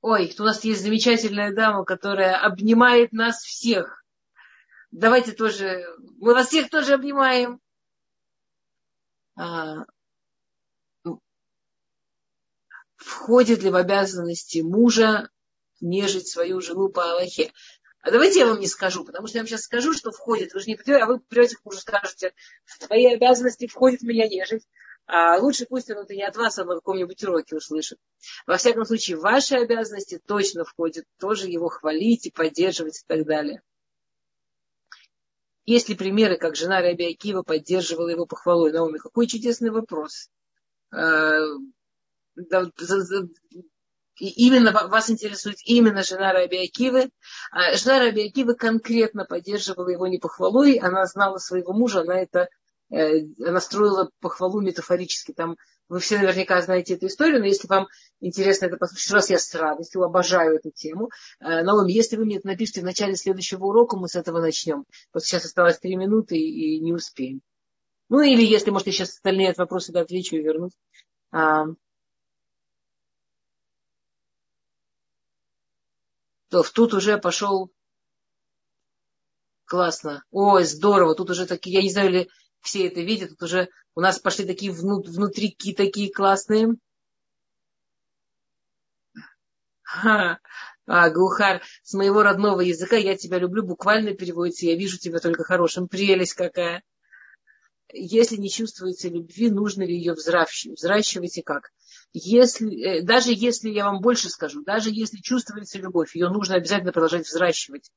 [0.02, 4.06] Ой, у нас есть замечательная дама, которая обнимает нас всех.
[4.92, 7.60] Давайте тоже, мы вас всех тоже обнимаем.
[9.36, 9.78] А,
[12.98, 15.32] входит ли в обязанности мужа
[15.82, 17.52] нежить свою жену по Аллахе?
[18.02, 20.54] А давайте я вам не скажу, потому что я вам сейчас скажу, что входит.
[20.54, 22.34] Вы же не придете, а вы придете к мужу скажете,
[22.66, 24.66] в твои обязанности входит меня нежить.
[25.06, 27.98] А лучше пусть он это не от вас, а на каком-нибудь уроке услышит.
[28.46, 33.62] Во всяком случае, ваши обязанности точно входит тоже его хвалить и поддерживать и так далее.
[35.66, 38.72] Есть ли примеры, как жена Раби Акива поддерживала его похвалой?
[38.72, 40.30] Наоми, какой чудесный вопрос.
[44.20, 47.10] А, и именно вас интересует именно жена Раби Акивы.
[47.52, 52.50] А жена Раби Акивы конкретно поддерживала его не похвалой, она знала своего мужа, она это
[52.92, 55.34] э, она строила похвалу метафорически.
[55.34, 55.58] Там
[55.88, 57.88] вы все наверняка знаете эту историю, но если вам
[58.20, 61.10] интересно это послушать, раз я с радостью обожаю эту тему.
[61.40, 64.86] Э, но если вы мне это напишите в начале следующего урока, мы с этого начнем.
[65.14, 67.42] Вот сейчас осталось три минуты и не успеем.
[68.10, 70.74] Ну или если, может, я сейчас остальные от вопросы отвечу и вернусь.
[76.50, 77.72] То тут уже пошел
[79.66, 80.24] классно.
[80.32, 81.16] Ой, здорово.
[81.16, 82.30] Тут уже такие, я не знаю, ли
[82.62, 86.76] все это видят, тут уже у нас пошли такие внутрики такие классные.
[89.84, 90.40] Ха.
[90.86, 95.44] А, Гухар, с моего родного языка я тебя люблю, буквально переводится, я вижу тебя только
[95.44, 95.88] хорошим.
[95.88, 96.84] Прелесть какая.
[97.92, 101.38] Если не чувствуется любви, нужно ли ее взращивать?
[101.38, 101.72] И как?
[102.12, 106.92] Если, э, даже если, я вам больше скажу, даже если чувствуется любовь, ее нужно обязательно
[106.92, 107.92] продолжать взращивать.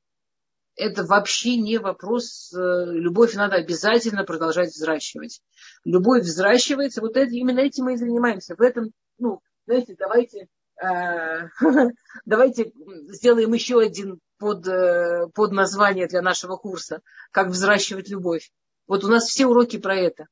[0.75, 2.53] Это вообще не вопрос.
[2.53, 5.41] Э, любовь надо обязательно продолжать взращивать.
[5.83, 8.55] Любовь взращивается, вот это, именно этим мы и занимаемся.
[8.55, 10.47] В этом, ну, знаете, давайте
[10.81, 11.47] Э,
[12.25, 12.71] давайте
[13.07, 17.01] сделаем еще один под, э, под название для нашего курса,
[17.31, 18.51] как взращивать любовь.
[18.87, 20.27] Вот у нас все уроки про это.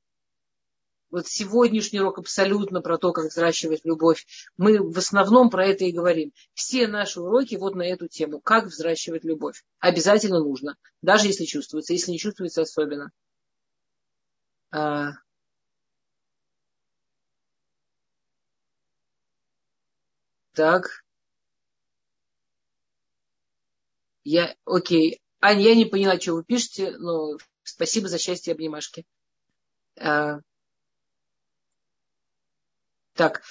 [1.11, 4.25] Вот сегодняшний урок абсолютно про то, как взращивать любовь.
[4.57, 6.31] Мы в основном про это и говорим.
[6.53, 8.39] Все наши уроки вот на эту тему.
[8.39, 9.63] Как взращивать любовь.
[9.79, 10.77] Обязательно нужно.
[11.01, 11.93] Даже если чувствуется.
[11.93, 13.11] Если не чувствуется, особенно.
[14.71, 15.11] А,
[20.53, 21.03] Так.
[24.23, 25.19] Я, окей.
[25.41, 29.05] Аня, я не поняла, что вы пишете, но спасибо за счастье обнимашки.
[29.99, 30.39] А,
[33.13, 33.41] так.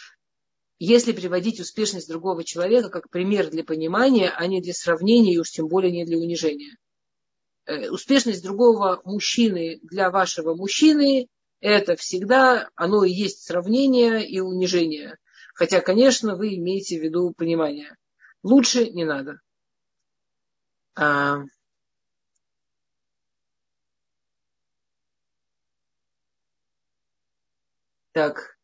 [0.79, 5.51] Если приводить успешность другого человека как пример для понимания, а не для сравнения, и уж
[5.51, 6.77] тем более не для унижения.
[7.67, 11.29] Э, успешность другого мужчины для вашего мужчины–
[11.61, 15.17] это всегда, оно и есть сравнение и унижение–
[15.61, 17.95] Хотя, конечно, вы имеете в виду понимание.
[18.43, 19.43] Лучше не надо.
[20.95, 21.43] А...
[28.13, 28.59] Так.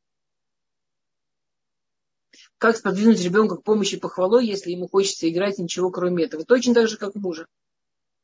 [2.66, 6.44] Как сподвинуть ребенка к помощи похвалой, если ему хочется играть ничего кроме этого?
[6.44, 7.46] Точно так же, как мужа.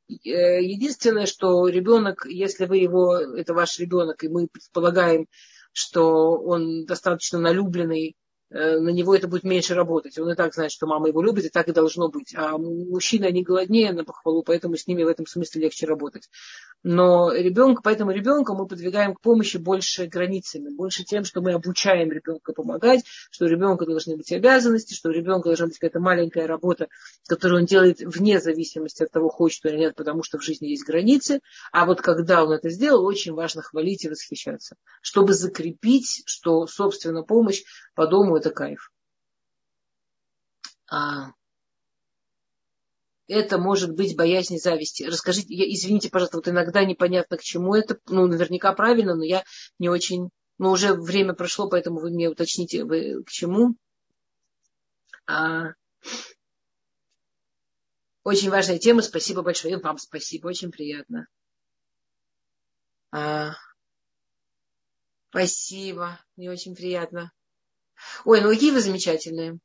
[0.08, 5.28] Единственное, что ребенок, если вы его, это ваш ребенок, и мы предполагаем,
[5.72, 8.16] что он достаточно налюбленный,
[8.52, 10.18] Э, на него это будет меньше работать.
[10.18, 12.34] Он и так знает, что мама его любит, и так и должно быть.
[12.36, 16.28] А мужчины, они голоднее на похвалу, поэтому с ними в этом смысле легче работать.
[16.82, 22.10] Но ребенка, поэтому ребенка мы подвигаем к помощи больше границами, больше тем, что мы обучаем
[22.10, 26.46] ребенка помогать, что у ребенка должны быть обязанности, что у ребенка должна быть какая-то маленькая
[26.46, 26.88] работа,
[27.28, 30.84] которую он делает вне зависимости от того, хочет или нет, потому что в жизни есть
[30.84, 31.40] границы.
[31.70, 37.22] А вот когда он это сделал, очень важно хвалить и восхищаться, чтобы закрепить, что, собственно,
[37.22, 37.62] помощь
[37.94, 38.90] по дому это кайф.
[40.90, 41.30] А,
[43.28, 45.04] это может быть боязнь зависти.
[45.04, 47.98] Расскажите, я, извините, пожалуйста, вот иногда непонятно, к чему это.
[48.08, 49.44] Ну, наверняка правильно, но я
[49.78, 50.30] не очень...
[50.58, 53.74] Но уже время прошло, поэтому вы мне уточните, вы к чему.
[55.26, 55.72] А,
[58.22, 59.02] очень важная тема.
[59.02, 59.74] Спасибо большое.
[59.74, 60.48] И вам спасибо.
[60.48, 61.26] Очень приятно.
[63.10, 63.54] А,
[65.30, 66.20] спасибо.
[66.36, 67.32] Мне очень приятно.
[68.24, 69.58] Ой, ну какие вы замечательные.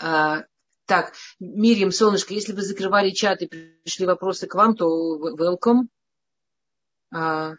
[0.00, 0.44] А,
[0.86, 5.86] так, Мирьям, солнышко, если вы закрывали чат и пришли вопросы к вам, то welcome.
[7.12, 7.54] А,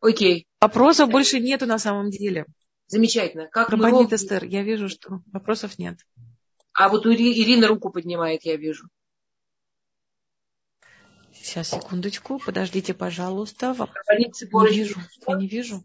[0.00, 0.46] окей.
[0.60, 2.46] Вопросов больше нету на самом деле.
[2.86, 3.48] Замечательно.
[3.48, 4.16] Как Рабанит мы...
[4.16, 5.98] Эстер, я вижу, что вопросов нет.
[6.72, 8.88] А вот у Ирина руку поднимает, я вижу.
[11.32, 13.76] Сейчас, секундочку, подождите, пожалуйста.
[14.12, 15.84] Не вижу, я не вижу.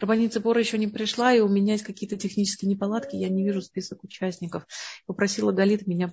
[0.00, 3.62] Рабанит Цепора еще не пришла, и у меня есть какие-то технические неполадки, я не вижу
[3.62, 4.66] список участников.
[5.06, 6.12] Попросила Галит меня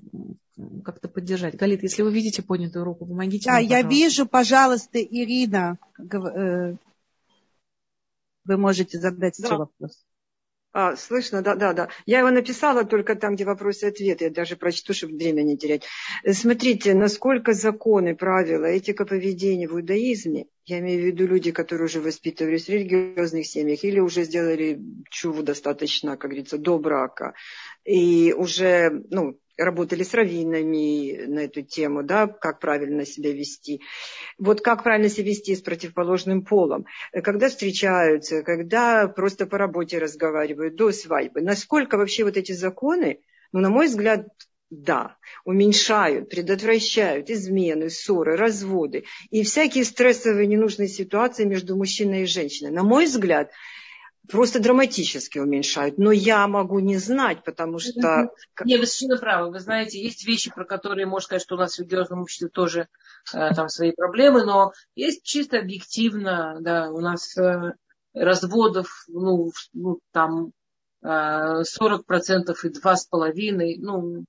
[0.84, 1.56] как-то поддержать.
[1.56, 6.76] Галит, если вы видите поднятую руку, помогите Да, мне, я вижу, пожалуйста, Ирина, э,
[8.46, 9.58] вы можете задать да.
[9.58, 10.06] вопрос.
[10.72, 11.90] А, слышно, да, да, да.
[12.06, 14.26] Я его написала только там, где вопросы и ответы.
[14.26, 15.84] Я даже прочту, чтобы время не терять.
[16.24, 21.86] Э, смотрите, насколько законы, правила, этика поведения в иудаизме, я имею в виду люди, которые
[21.86, 27.34] уже воспитывались в религиозных семьях или уже сделали чуву достаточно, как говорится, до брака,
[27.84, 33.82] и уже, ну, работали с раввинами на эту тему, да, как правильно себя вести.
[34.38, 36.86] Вот как правильно себя вести с противоположным полом.
[37.24, 41.42] Когда встречаются, когда просто по работе разговаривают, до свадьбы.
[41.42, 43.20] Насколько вообще вот эти законы,
[43.52, 44.28] ну, на мой взгляд,
[44.70, 52.72] да, уменьшают, предотвращают измены, ссоры, разводы и всякие стрессовые ненужные ситуации между мужчиной и женщиной.
[52.72, 53.52] На мой взгляд,
[54.30, 55.98] просто драматически уменьшают.
[55.98, 58.30] Но я могу не знать, потому что...
[58.64, 59.52] Не, вы совершенно правы.
[59.52, 62.88] Вы знаете, есть вещи, про которые можно сказать, что у нас в религиозном обществе тоже
[63.34, 67.74] э, там свои проблемы, но есть чисто объективно, да, у нас э,
[68.14, 70.52] разводов, ну, ну там
[71.04, 74.26] 40% и 2,5%, ну,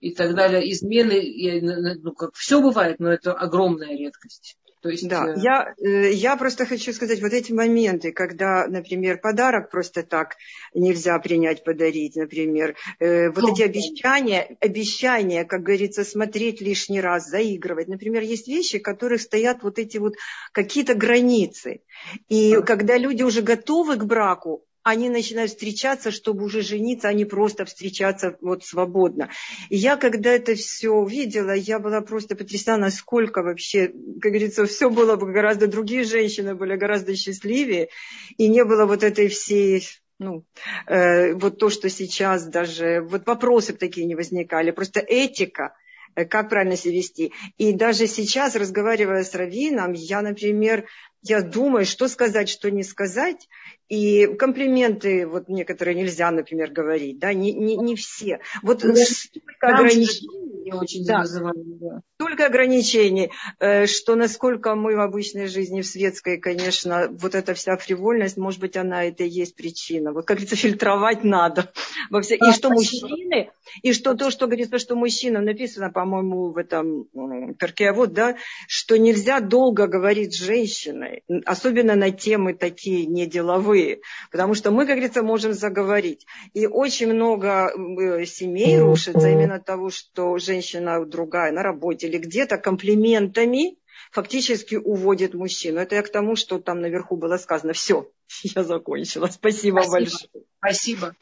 [0.00, 0.70] и так далее.
[0.72, 4.56] Измены, ну, как все бывает, но это огромная редкость.
[4.80, 5.08] То есть...
[5.08, 10.02] Да, э, я, э, я просто хочу сказать, вот эти моменты, когда, например, подарок просто
[10.02, 10.36] так
[10.74, 17.28] нельзя принять, подарить, например, э, вот ну, эти обещания, обещания, как говорится, смотреть лишний раз,
[17.28, 17.88] заигрывать.
[17.88, 20.14] Например, есть вещи, в которых стоят вот эти вот
[20.52, 21.80] какие-то границы.
[22.28, 27.26] И когда люди уже готовы к браку, они начинают встречаться, чтобы уже жениться, а не
[27.26, 29.28] просто встречаться вот свободно.
[29.68, 34.88] И я, когда это все увидела, я была просто потрясена, насколько вообще, как говорится, все
[34.88, 37.90] было бы гораздо, другие женщины были гораздо счастливее,
[38.38, 39.86] и не было вот этой всей
[40.18, 40.44] ну,
[40.86, 45.76] э, вот то, что сейчас даже, вот вопросы такие не возникали, просто этика,
[46.16, 47.32] э, как правильно себя вести.
[47.58, 50.86] И даже сейчас, разговаривая с Равином, я, например,
[51.22, 53.48] я думаю, что сказать, что не сказать.
[53.88, 58.40] И комплименты, вот некоторые нельзя, например, говорить, да, не, не, не все.
[58.62, 62.02] Вот ну, столько ограничений, очень да, да.
[62.16, 67.78] столько ограничений, э, что насколько мы в обычной жизни, в светской, конечно, вот эта вся
[67.78, 70.12] фривольность, может быть, она это и есть причина.
[70.12, 71.72] Вот, как говорится, фильтровать надо.
[72.10, 72.36] Во все...
[72.36, 73.08] Да, и что спасибо.
[73.08, 73.50] мужчины,
[73.80, 77.06] и что то, что говорится, что мужчинам написано, по-моему, в этом
[77.54, 81.07] перке, вот, да, что нельзя долго говорить с женщиной,
[81.44, 84.00] особенно на темы такие неделовые
[84.30, 86.26] потому что мы, как говорится, можем заговорить.
[86.54, 92.18] И очень много э, семей рушится именно от того, что женщина другая на работе или
[92.18, 93.78] где-то комплиментами
[94.10, 95.80] фактически уводит мужчину.
[95.80, 97.72] Это я к тому, что там наверху было сказано.
[97.72, 98.10] Все,
[98.42, 99.26] я закончила.
[99.26, 99.92] Спасибо, Спасибо.
[99.92, 100.30] большое.
[100.58, 101.16] Спасибо.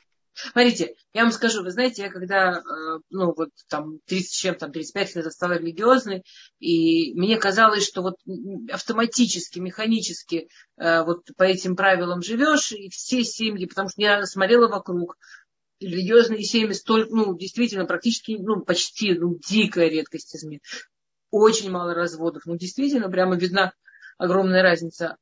[0.53, 4.71] Смотрите, я вам скажу, вы знаете, я когда, э, ну, вот там 30 чем, там
[4.71, 6.25] 35 лет стала религиозной,
[6.59, 8.17] и мне казалось, что вот
[8.71, 14.69] автоматически, механически э, вот по этим правилам живешь, и все семьи, потому что я смотрела
[14.69, 15.17] вокруг,
[15.81, 20.61] религиозные семьи столь, ну, действительно, практически, ну, почти, ну, дикая редкость измен.
[21.31, 22.43] Очень мало разводов.
[22.47, 23.73] Ну, действительно, прямо видна
[24.19, 25.17] огромная разница.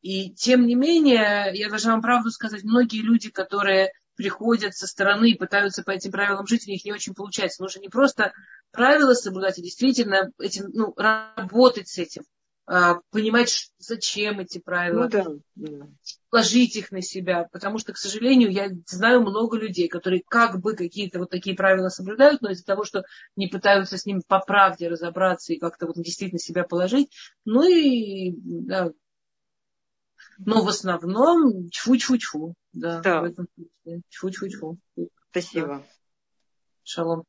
[0.00, 5.30] И тем не менее, я должна вам правду сказать, многие люди, которые приходят со стороны
[5.30, 7.62] и пытаются по этим правилам жить, у них не очень получается.
[7.62, 8.34] Нужно не просто
[8.70, 12.24] правила соблюдать, а действительно этим, ну, работать с этим,
[12.66, 15.86] а, понимать, зачем эти правила, ну, да.
[16.30, 17.48] ложить их на себя.
[17.50, 21.88] Потому что, к сожалению, я знаю много людей, которые как бы какие-то вот такие правила
[21.88, 23.04] соблюдают, но из-за того, что
[23.36, 27.10] не пытаются с ними по правде разобраться и как-то вот действительно себя положить,
[27.46, 28.90] ну и да,
[30.38, 32.54] но в основном чфу-чфу-чфу.
[32.72, 33.20] Да, да.
[33.22, 33.46] В этом
[33.86, 34.78] Чфу-чфу-чфу.
[35.30, 35.66] Спасибо.
[35.66, 35.82] Да.
[36.84, 37.24] Шалом.